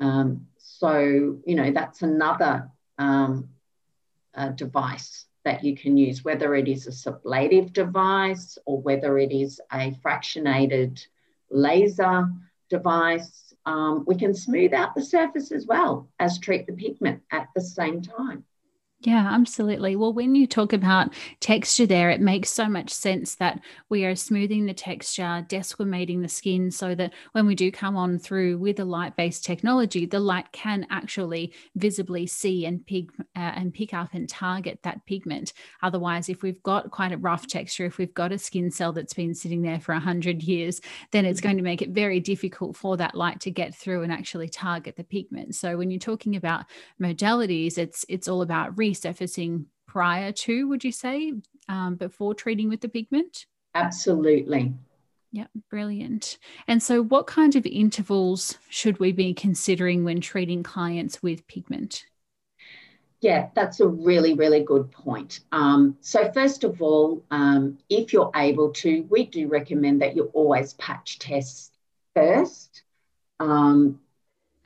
Um, 0.00 0.46
so, 0.58 1.38
you 1.44 1.54
know, 1.54 1.72
that's 1.72 2.02
another 2.02 2.70
uh, 2.98 4.48
device 4.54 5.26
that 5.44 5.64
you 5.64 5.76
can 5.76 5.96
use, 5.96 6.24
whether 6.24 6.54
it 6.54 6.68
is 6.68 6.86
a 6.86 6.90
sublative 6.90 7.72
device 7.72 8.56
or 8.64 8.80
whether 8.80 9.18
it 9.18 9.32
is 9.32 9.60
a 9.72 9.92
fractionated 10.04 11.04
laser 11.50 12.28
device 12.70 13.53
um, 13.66 14.04
we 14.06 14.14
can 14.14 14.34
smooth 14.34 14.74
out 14.74 14.94
the 14.94 15.02
surface 15.02 15.52
as 15.52 15.66
well 15.66 16.08
as 16.18 16.38
treat 16.38 16.66
the 16.66 16.72
pigment 16.72 17.22
at 17.30 17.48
the 17.54 17.60
same 17.60 18.02
time. 18.02 18.44
Yeah, 19.06 19.28
absolutely. 19.30 19.96
Well, 19.96 20.14
when 20.14 20.34
you 20.34 20.46
talk 20.46 20.72
about 20.72 21.12
texture 21.40 21.84
there, 21.84 22.08
it 22.08 22.22
makes 22.22 22.48
so 22.48 22.70
much 22.70 22.88
sense 22.88 23.34
that 23.34 23.60
we 23.90 24.06
are 24.06 24.16
smoothing 24.16 24.64
the 24.64 24.72
texture, 24.72 25.44
desquamating 25.46 26.22
the 26.22 26.28
skin 26.28 26.70
so 26.70 26.94
that 26.94 27.12
when 27.32 27.44
we 27.46 27.54
do 27.54 27.70
come 27.70 27.96
on 27.98 28.18
through 28.18 28.56
with 28.56 28.80
a 28.80 28.84
light 28.86 29.14
based 29.14 29.44
technology, 29.44 30.06
the 30.06 30.20
light 30.20 30.50
can 30.52 30.86
actually 30.88 31.52
visibly 31.76 32.26
see 32.26 32.64
and 32.64 32.86
pick, 32.86 33.10
uh, 33.36 33.52
and 33.54 33.74
pick 33.74 33.92
up 33.92 34.08
and 34.14 34.26
target 34.26 34.78
that 34.84 35.04
pigment. 35.04 35.52
Otherwise, 35.82 36.30
if 36.30 36.42
we've 36.42 36.62
got 36.62 36.90
quite 36.90 37.12
a 37.12 37.18
rough 37.18 37.46
texture, 37.46 37.84
if 37.84 37.98
we've 37.98 38.14
got 38.14 38.32
a 38.32 38.38
skin 38.38 38.70
cell 38.70 38.94
that's 38.94 39.12
been 39.12 39.34
sitting 39.34 39.60
there 39.60 39.80
for 39.80 39.92
100 39.92 40.42
years, 40.42 40.80
then 41.10 41.26
it's 41.26 41.42
going 41.42 41.58
to 41.58 41.62
make 41.62 41.82
it 41.82 41.90
very 41.90 42.20
difficult 42.20 42.74
for 42.74 42.96
that 42.96 43.14
light 43.14 43.38
to 43.40 43.50
get 43.50 43.74
through 43.74 44.02
and 44.02 44.10
actually 44.10 44.48
target 44.48 44.96
the 44.96 45.04
pigment. 45.04 45.54
So 45.54 45.76
when 45.76 45.90
you're 45.90 46.00
talking 46.00 46.36
about 46.36 46.64
modalities, 47.00 47.76
it's 47.76 48.06
it's 48.08 48.28
all 48.28 48.40
about 48.40 48.76
re 48.78 48.93
resurfacing 48.94 49.66
prior 49.86 50.32
to, 50.32 50.68
would 50.68 50.84
you 50.84 50.92
say, 50.92 51.32
um, 51.68 51.96
before 51.96 52.34
treating 52.34 52.68
with 52.68 52.80
the 52.80 52.88
pigment? 52.88 53.46
Absolutely. 53.74 54.74
Yeah, 55.32 55.46
brilliant. 55.68 56.38
And 56.68 56.82
so, 56.82 57.02
what 57.02 57.26
kind 57.26 57.56
of 57.56 57.66
intervals 57.66 58.56
should 58.68 59.00
we 59.00 59.10
be 59.10 59.34
considering 59.34 60.04
when 60.04 60.20
treating 60.20 60.62
clients 60.62 61.22
with 61.22 61.46
pigment? 61.48 62.06
Yeah, 63.20 63.48
that's 63.54 63.80
a 63.80 63.88
really, 63.88 64.34
really 64.34 64.62
good 64.62 64.92
point. 64.92 65.40
Um, 65.50 65.96
so, 66.00 66.30
first 66.30 66.62
of 66.62 66.80
all, 66.80 67.24
um, 67.32 67.78
if 67.88 68.12
you're 68.12 68.30
able 68.36 68.70
to, 68.74 69.06
we 69.10 69.26
do 69.26 69.48
recommend 69.48 70.02
that 70.02 70.14
you 70.14 70.30
always 70.34 70.74
patch 70.74 71.18
test 71.18 71.72
first. 72.14 72.82
Um, 73.40 73.98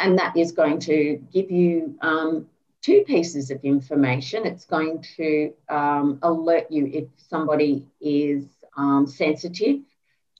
and 0.00 0.18
that 0.18 0.36
is 0.36 0.52
going 0.52 0.80
to 0.80 1.22
give 1.32 1.50
you 1.50 1.96
um, 2.02 2.46
two 2.82 3.02
pieces 3.06 3.50
of 3.50 3.64
information. 3.64 4.46
It's 4.46 4.64
going 4.64 5.04
to 5.16 5.52
um, 5.68 6.18
alert 6.22 6.66
you 6.70 6.86
if 6.86 7.04
somebody 7.16 7.86
is 8.00 8.46
um, 8.76 9.06
sensitive 9.06 9.80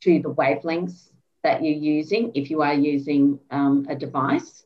to 0.03 0.23
the 0.23 0.31
wavelengths 0.31 1.11
that 1.43 1.63
you're 1.63 1.75
using, 1.75 2.33
if 2.35 2.51
you 2.51 2.63
are 2.63 2.75
using 2.75 3.41
um, 3.51 3.87
a 3.89 3.95
device. 3.95 4.65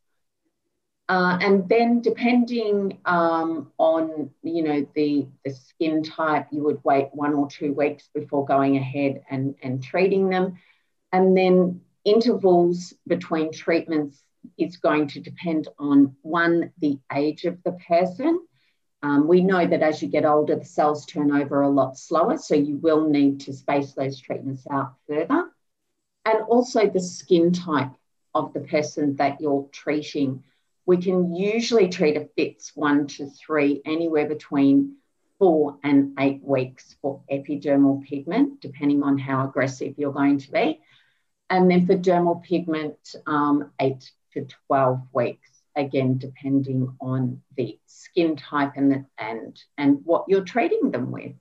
Uh, 1.09 1.37
and 1.41 1.69
then 1.69 2.01
depending 2.01 2.99
um, 3.05 3.71
on, 3.77 4.31
you 4.43 4.63
know, 4.63 4.87
the, 4.95 5.27
the 5.45 5.53
skin 5.53 6.03
type, 6.03 6.47
you 6.51 6.63
would 6.63 6.81
wait 6.85 7.09
one 7.13 7.35
or 7.35 7.49
two 7.49 7.73
weeks 7.73 8.09
before 8.15 8.47
going 8.47 8.77
ahead 8.77 9.23
and, 9.29 9.55
and 9.63 9.83
treating 9.83 10.31
them. 10.31 10.59
And 11.13 11.37
then 11.37 11.83
intervals 12.05 12.95
between 13.07 13.53
treatments 13.53 14.23
is 14.59 14.77
going 14.77 15.09
to 15.09 15.21
depend 15.21 15.69
on 15.79 16.17
one, 16.23 16.73
the 16.79 16.99
age 17.13 17.45
of 17.45 17.63
the 17.65 17.73
person. 17.89 18.41
Um, 19.03 19.27
we 19.27 19.41
know 19.41 19.67
that 19.67 19.83
as 19.83 20.01
you 20.01 20.09
get 20.09 20.25
older, 20.25 20.57
the 20.57 20.65
cells 20.65 21.07
turn 21.07 21.33
over 21.33 21.63
a 21.63 21.69
lot 21.69 21.99
slower, 21.99 22.39
so 22.39 22.55
you 22.55 22.77
will 22.77 23.09
need 23.09 23.41
to 23.41 23.53
space 23.53 23.93
those 23.93 24.21
treatments 24.21 24.65
out 24.71 24.95
further. 25.09 25.51
And 26.25 26.43
also 26.49 26.89
the 26.89 27.01
skin 27.01 27.53
type 27.53 27.91
of 28.35 28.53
the 28.53 28.61
person 28.61 29.17
that 29.17 29.41
you're 29.41 29.69
treating 29.73 30.45
we 30.87 30.97
can 30.97 31.35
usually 31.35 31.89
treat 31.89 32.17
a 32.17 32.29
Fitz 32.37 32.73
one 32.75 33.07
to 33.09 33.31
three, 33.31 33.81
anywhere 33.85 34.27
between 34.27 34.97
four 35.39 35.79
and 35.83 36.17
eight 36.19 36.43
weeks 36.43 36.97
for 37.01 37.23
epidermal 37.31 38.03
pigment, 38.05 38.61
depending 38.61 39.03
on 39.03 39.19
how 39.19 39.47
aggressive 39.47 39.95
you're 39.97 40.13
going 40.13 40.39
to 40.39 40.51
be. 40.51 40.81
And 41.51 41.71
then 41.71 41.87
for 41.87 41.95
dermal 41.95 42.43
pigment, 42.43 43.15
um, 43.27 43.71
eight 43.81 44.11
to 44.35 44.47
12 44.67 45.01
weeks, 45.13 45.63
again, 45.77 46.19
depending 46.19 46.95
on 47.01 47.41
the 47.57 47.79
skin 47.87 48.37
type 48.37 48.73
and, 48.77 48.91
the, 48.91 49.05
and, 49.19 49.61
and 49.79 50.01
what 50.05 50.25
you're 50.29 50.45
treating 50.45 50.91
them 50.91 51.11
with. 51.11 51.33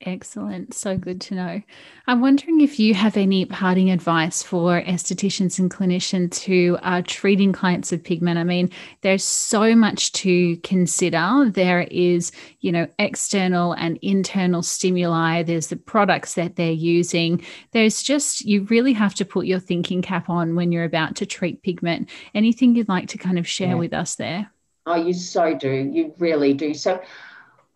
Excellent. 0.00 0.74
So 0.74 0.98
good 0.98 1.20
to 1.22 1.34
know. 1.34 1.62
I'm 2.06 2.20
wondering 2.20 2.60
if 2.60 2.78
you 2.78 2.92
have 2.94 3.16
any 3.16 3.46
parting 3.46 3.90
advice 3.90 4.42
for 4.42 4.82
estheticians 4.82 5.58
and 5.58 5.70
clinicians 5.70 6.42
who 6.42 6.76
are 6.82 7.00
treating 7.00 7.52
clients 7.52 7.90
with 7.90 8.04
pigment. 8.04 8.38
I 8.38 8.44
mean, 8.44 8.70
there's 9.00 9.24
so 9.24 9.74
much 9.74 10.12
to 10.12 10.56
consider. 10.58 11.48
There 11.48 11.82
is, 11.90 12.32
you 12.60 12.70
know, 12.70 12.86
external 12.98 13.72
and 13.72 13.98
internal 14.02 14.62
stimuli, 14.62 15.42
there's 15.42 15.68
the 15.68 15.76
products 15.76 16.34
that 16.34 16.56
they're 16.56 16.70
using. 16.70 17.42
There's 17.70 18.02
just, 18.02 18.42
you 18.42 18.64
really 18.64 18.92
have 18.92 19.14
to 19.14 19.24
put 19.24 19.46
your 19.46 19.60
thinking 19.60 20.02
cap 20.02 20.28
on 20.28 20.54
when 20.54 20.70
you're 20.70 20.84
about 20.84 21.16
to 21.16 21.26
treat 21.26 21.62
pigment. 21.62 22.10
Anything 22.34 22.74
you'd 22.74 22.88
like 22.88 23.08
to 23.08 23.18
kind 23.18 23.38
of 23.38 23.48
share 23.48 23.68
yeah. 23.68 23.74
with 23.74 23.94
us 23.94 24.16
there? 24.16 24.50
Oh, 24.86 24.96
you 24.96 25.14
so 25.14 25.56
do. 25.56 25.70
You 25.70 26.14
really 26.18 26.52
do. 26.52 26.74
So, 26.74 27.00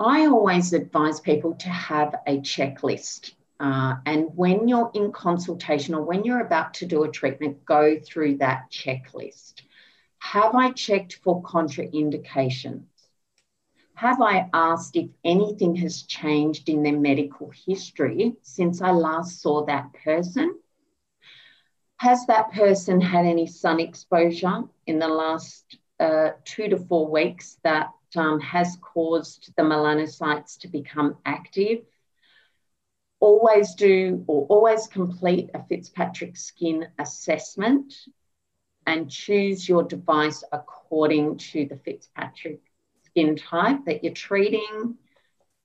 I 0.00 0.26
always 0.26 0.72
advise 0.72 1.18
people 1.20 1.54
to 1.54 1.68
have 1.68 2.14
a 2.26 2.38
checklist. 2.38 3.32
Uh, 3.58 3.96
and 4.06 4.28
when 4.36 4.68
you're 4.68 4.92
in 4.94 5.10
consultation 5.10 5.94
or 5.94 6.02
when 6.02 6.24
you're 6.24 6.46
about 6.46 6.74
to 6.74 6.86
do 6.86 7.02
a 7.02 7.10
treatment, 7.10 7.64
go 7.64 7.98
through 7.98 8.38
that 8.38 8.70
checklist. 8.70 9.62
Have 10.20 10.54
I 10.54 10.70
checked 10.70 11.14
for 11.24 11.42
contraindications? 11.42 12.84
Have 13.94 14.20
I 14.22 14.48
asked 14.52 14.94
if 14.94 15.10
anything 15.24 15.74
has 15.76 16.02
changed 16.02 16.68
in 16.68 16.84
their 16.84 16.96
medical 16.96 17.50
history 17.66 18.36
since 18.42 18.80
I 18.80 18.92
last 18.92 19.42
saw 19.42 19.66
that 19.66 19.92
person? 20.04 20.56
Has 21.96 22.24
that 22.26 22.52
person 22.52 23.00
had 23.00 23.26
any 23.26 23.48
sun 23.48 23.80
exposure 23.80 24.62
in 24.86 25.00
the 25.00 25.08
last 25.08 25.76
uh, 25.98 26.30
two 26.44 26.68
to 26.68 26.76
four 26.76 27.10
weeks 27.10 27.58
that 27.64 27.90
um, 28.16 28.40
has 28.40 28.76
caused 28.80 29.52
the 29.56 29.62
melanocytes 29.62 30.58
to 30.60 30.68
become 30.68 31.16
active. 31.24 31.80
Always 33.20 33.74
do 33.74 34.24
or 34.26 34.46
always 34.46 34.86
complete 34.86 35.50
a 35.54 35.64
Fitzpatrick 35.64 36.36
skin 36.36 36.86
assessment 36.98 37.92
and 38.86 39.10
choose 39.10 39.68
your 39.68 39.82
device 39.82 40.44
according 40.52 41.36
to 41.36 41.66
the 41.66 41.76
Fitzpatrick 41.76 42.60
skin 43.04 43.36
type 43.36 43.84
that 43.86 44.02
you're 44.02 44.14
treating. 44.14 44.96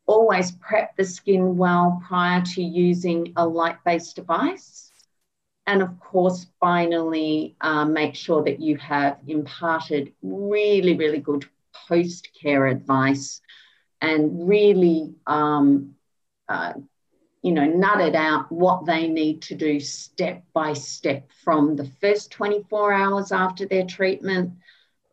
Always 0.06 0.52
prep 0.52 0.98
the 0.98 1.06
skin 1.06 1.56
well 1.56 2.02
prior 2.08 2.42
to 2.42 2.62
using 2.62 3.34
a 3.38 3.48
light 3.48 3.78
based 3.86 4.16
device. 4.16 4.92
And 5.66 5.82
of 5.82 5.98
course, 6.00 6.48
finally, 6.60 7.56
uh, 7.62 7.86
make 7.86 8.16
sure 8.16 8.44
that 8.44 8.60
you 8.60 8.76
have 8.78 9.20
imparted 9.28 10.14
really, 10.22 10.98
really 10.98 11.20
good 11.20 11.46
post 11.88 12.30
care 12.40 12.66
advice 12.68 13.42
and 14.02 14.48
really, 14.48 15.16
um, 15.26 15.96
uh, 16.50 16.74
you 17.42 17.52
know, 17.52 17.68
nutted 17.68 18.16
out 18.16 18.52
what 18.52 18.86
they 18.86 19.08
need 19.08 19.42
to 19.44 19.56
do 19.56 19.80
step 19.80 20.44
by 20.54 20.74
step 20.74 21.30
from 21.44 21.76
the 21.76 21.90
first 22.02 22.32
24 22.32 22.94
hours 22.94 23.32
after 23.32 23.66
their 23.66 23.86
treatment 23.86 24.54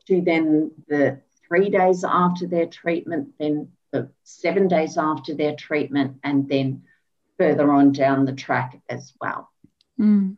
to 0.07 0.21
then 0.21 0.73
the 0.89 1.21
three 1.47 1.71
days 1.71 2.05
after 2.05 2.47
their 2.47 2.67
treatment, 2.67 3.29
then 3.39 3.69
the 3.93 4.11
seven 4.23 4.69
days 4.69 4.97
after 4.97 5.35
their 5.35 5.55
treatment, 5.55 6.17
and 6.23 6.49
then 6.49 6.83
further 7.39 7.71
on 7.73 7.93
down 7.93 8.25
the 8.25 8.33
track 8.33 8.81
as 8.89 9.13
well. 9.21 9.51
Mm. 9.99 10.37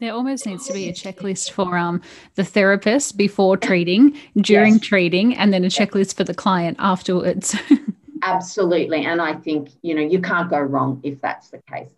There 0.00 0.12
almost 0.12 0.46
needs 0.46 0.66
to 0.68 0.72
be 0.72 0.88
a 0.88 0.92
checklist 0.92 1.50
for 1.50 1.76
um, 1.76 2.00
the 2.36 2.44
therapist 2.44 3.16
before 3.16 3.56
treating, 3.56 4.16
during 4.36 4.74
yes. 4.74 4.82
treating, 4.82 5.36
and 5.36 5.52
then 5.52 5.64
a 5.64 5.68
checklist 5.68 6.16
for 6.16 6.22
the 6.22 6.34
client 6.34 6.76
afterwards. 6.78 7.56
Absolutely. 8.22 9.04
And 9.04 9.20
I 9.20 9.34
think, 9.34 9.70
you 9.82 9.94
know, 9.94 10.02
you 10.02 10.20
can't 10.20 10.48
go 10.48 10.60
wrong 10.60 11.00
if 11.02 11.20
that's 11.20 11.50
the 11.50 11.60
case. 11.68 11.90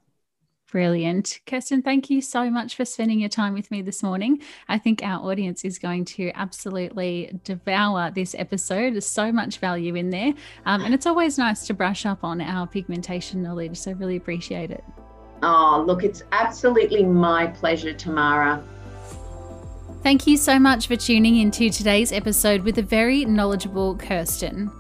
Brilliant. 0.70 1.40
Kirsten, 1.46 1.82
thank 1.82 2.08
you 2.08 2.22
so 2.22 2.48
much 2.48 2.76
for 2.76 2.84
spending 2.84 3.18
your 3.18 3.28
time 3.28 3.54
with 3.54 3.70
me 3.72 3.82
this 3.82 4.02
morning. 4.02 4.40
I 4.68 4.78
think 4.78 5.02
our 5.02 5.20
audience 5.28 5.64
is 5.64 5.78
going 5.78 6.04
to 6.06 6.30
absolutely 6.34 7.38
devour 7.42 8.12
this 8.12 8.36
episode. 8.38 8.94
There's 8.94 9.04
so 9.06 9.32
much 9.32 9.58
value 9.58 9.96
in 9.96 10.10
there. 10.10 10.32
Um, 10.64 10.82
and 10.82 10.94
it's 10.94 11.06
always 11.06 11.38
nice 11.38 11.66
to 11.66 11.74
brush 11.74 12.06
up 12.06 12.22
on 12.22 12.40
our 12.40 12.68
pigmentation 12.68 13.42
knowledge. 13.42 13.76
So, 13.76 13.92
really 13.92 14.16
appreciate 14.16 14.70
it. 14.70 14.84
Oh, 15.42 15.84
look, 15.86 16.04
it's 16.04 16.22
absolutely 16.32 17.04
my 17.04 17.46
pleasure, 17.46 17.92
Tamara. 17.92 18.62
Thank 20.02 20.26
you 20.26 20.36
so 20.36 20.58
much 20.58 20.86
for 20.86 20.96
tuning 20.96 21.36
into 21.36 21.68
today's 21.70 22.12
episode 22.12 22.62
with 22.62 22.78
a 22.78 22.82
very 22.82 23.24
knowledgeable 23.24 23.96
Kirsten. 23.96 24.70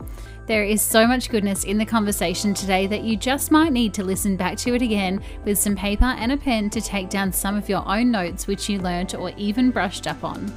There 0.46 0.64
is 0.64 0.82
so 0.82 1.06
much 1.06 1.28
goodness 1.28 1.64
in 1.64 1.78
the 1.78 1.84
conversation 1.84 2.54
today 2.54 2.86
that 2.88 3.02
you 3.02 3.16
just 3.16 3.50
might 3.50 3.72
need 3.72 3.94
to 3.94 4.02
listen 4.02 4.36
back 4.36 4.56
to 4.58 4.74
it 4.74 4.82
again 4.82 5.22
with 5.44 5.58
some 5.58 5.76
paper 5.76 6.06
and 6.06 6.32
a 6.32 6.36
pen 6.36 6.70
to 6.70 6.80
take 6.80 7.08
down 7.08 7.32
some 7.32 7.56
of 7.56 7.68
your 7.68 7.86
own 7.86 8.10
notes 8.10 8.46
which 8.46 8.68
you 8.68 8.80
learnt 8.80 9.14
or 9.14 9.30
even 9.36 9.70
brushed 9.70 10.06
up 10.06 10.24
on. 10.24 10.52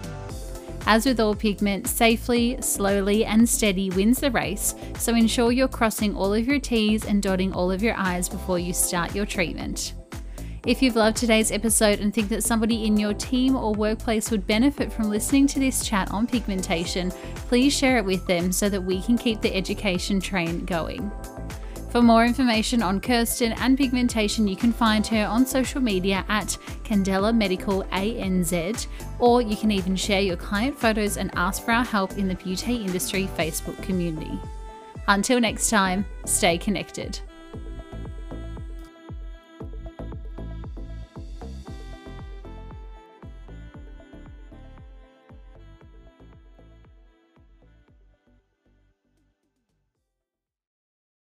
As 0.85 1.05
with 1.05 1.19
all 1.19 1.33
pigment, 1.33 1.87
safely, 1.87 2.57
slowly, 2.61 3.23
and 3.23 3.47
steady 3.47 3.89
wins 3.89 4.19
the 4.19 4.31
race, 4.31 4.75
so 4.97 5.15
ensure 5.15 5.51
you're 5.51 5.67
crossing 5.69 6.13
all 6.15 6.33
of 6.33 6.45
your 6.45 6.59
T's 6.59 7.05
and 7.05 7.23
dotting 7.23 7.53
all 7.53 7.71
of 7.71 7.81
your 7.81 7.95
I's 7.97 8.27
before 8.27 8.59
you 8.59 8.73
start 8.73 9.15
your 9.15 9.25
treatment. 9.25 9.93
If 10.65 10.81
you've 10.81 10.95
loved 10.95 11.17
today's 11.17 11.51
episode 11.51 11.99
and 11.99 12.13
think 12.13 12.29
that 12.29 12.43
somebody 12.43 12.85
in 12.85 12.95
your 12.95 13.13
team 13.13 13.55
or 13.55 13.73
workplace 13.73 14.31
would 14.31 14.47
benefit 14.47 14.93
from 14.93 15.09
listening 15.09 15.47
to 15.47 15.59
this 15.59 15.85
chat 15.85 16.11
on 16.11 16.27
pigmentation, 16.27 17.11
please 17.47 17.75
share 17.75 17.97
it 17.97 18.05
with 18.05 18.25
them 18.27 18.51
so 18.51 18.69
that 18.69 18.81
we 18.81 19.01
can 19.01 19.17
keep 19.17 19.41
the 19.41 19.53
education 19.53 20.21
train 20.21 20.63
going. 20.65 21.11
For 21.93 22.01
more 22.01 22.25
information 22.25 22.81
on 22.81 22.99
Kirsten 22.99 23.51
and 23.51 23.77
pigmentation, 23.77 24.47
you 24.47 24.55
can 24.55 24.73
find 24.73 25.05
her 25.05 25.27
on 25.27 25.45
social 25.45 25.79
media 25.79 26.25
at 26.27 26.57
Candela 26.83 27.31
Medical 27.37 27.83
ANZ, 27.91 28.87
or 29.19 29.43
you 29.43 29.55
can 29.55 29.69
even 29.69 29.95
share 29.95 30.21
your 30.21 30.35
client 30.35 30.75
photos 30.75 31.17
and 31.17 31.29
ask 31.35 31.63
for 31.63 31.69
our 31.69 31.83
help 31.83 32.17
in 32.17 32.27
the 32.27 32.33
beauty 32.33 32.77
industry 32.77 33.29
Facebook 33.37 33.79
community. 33.83 34.39
Until 35.07 35.39
next 35.39 35.69
time, 35.69 36.03
stay 36.25 36.57
connected. 36.57 37.19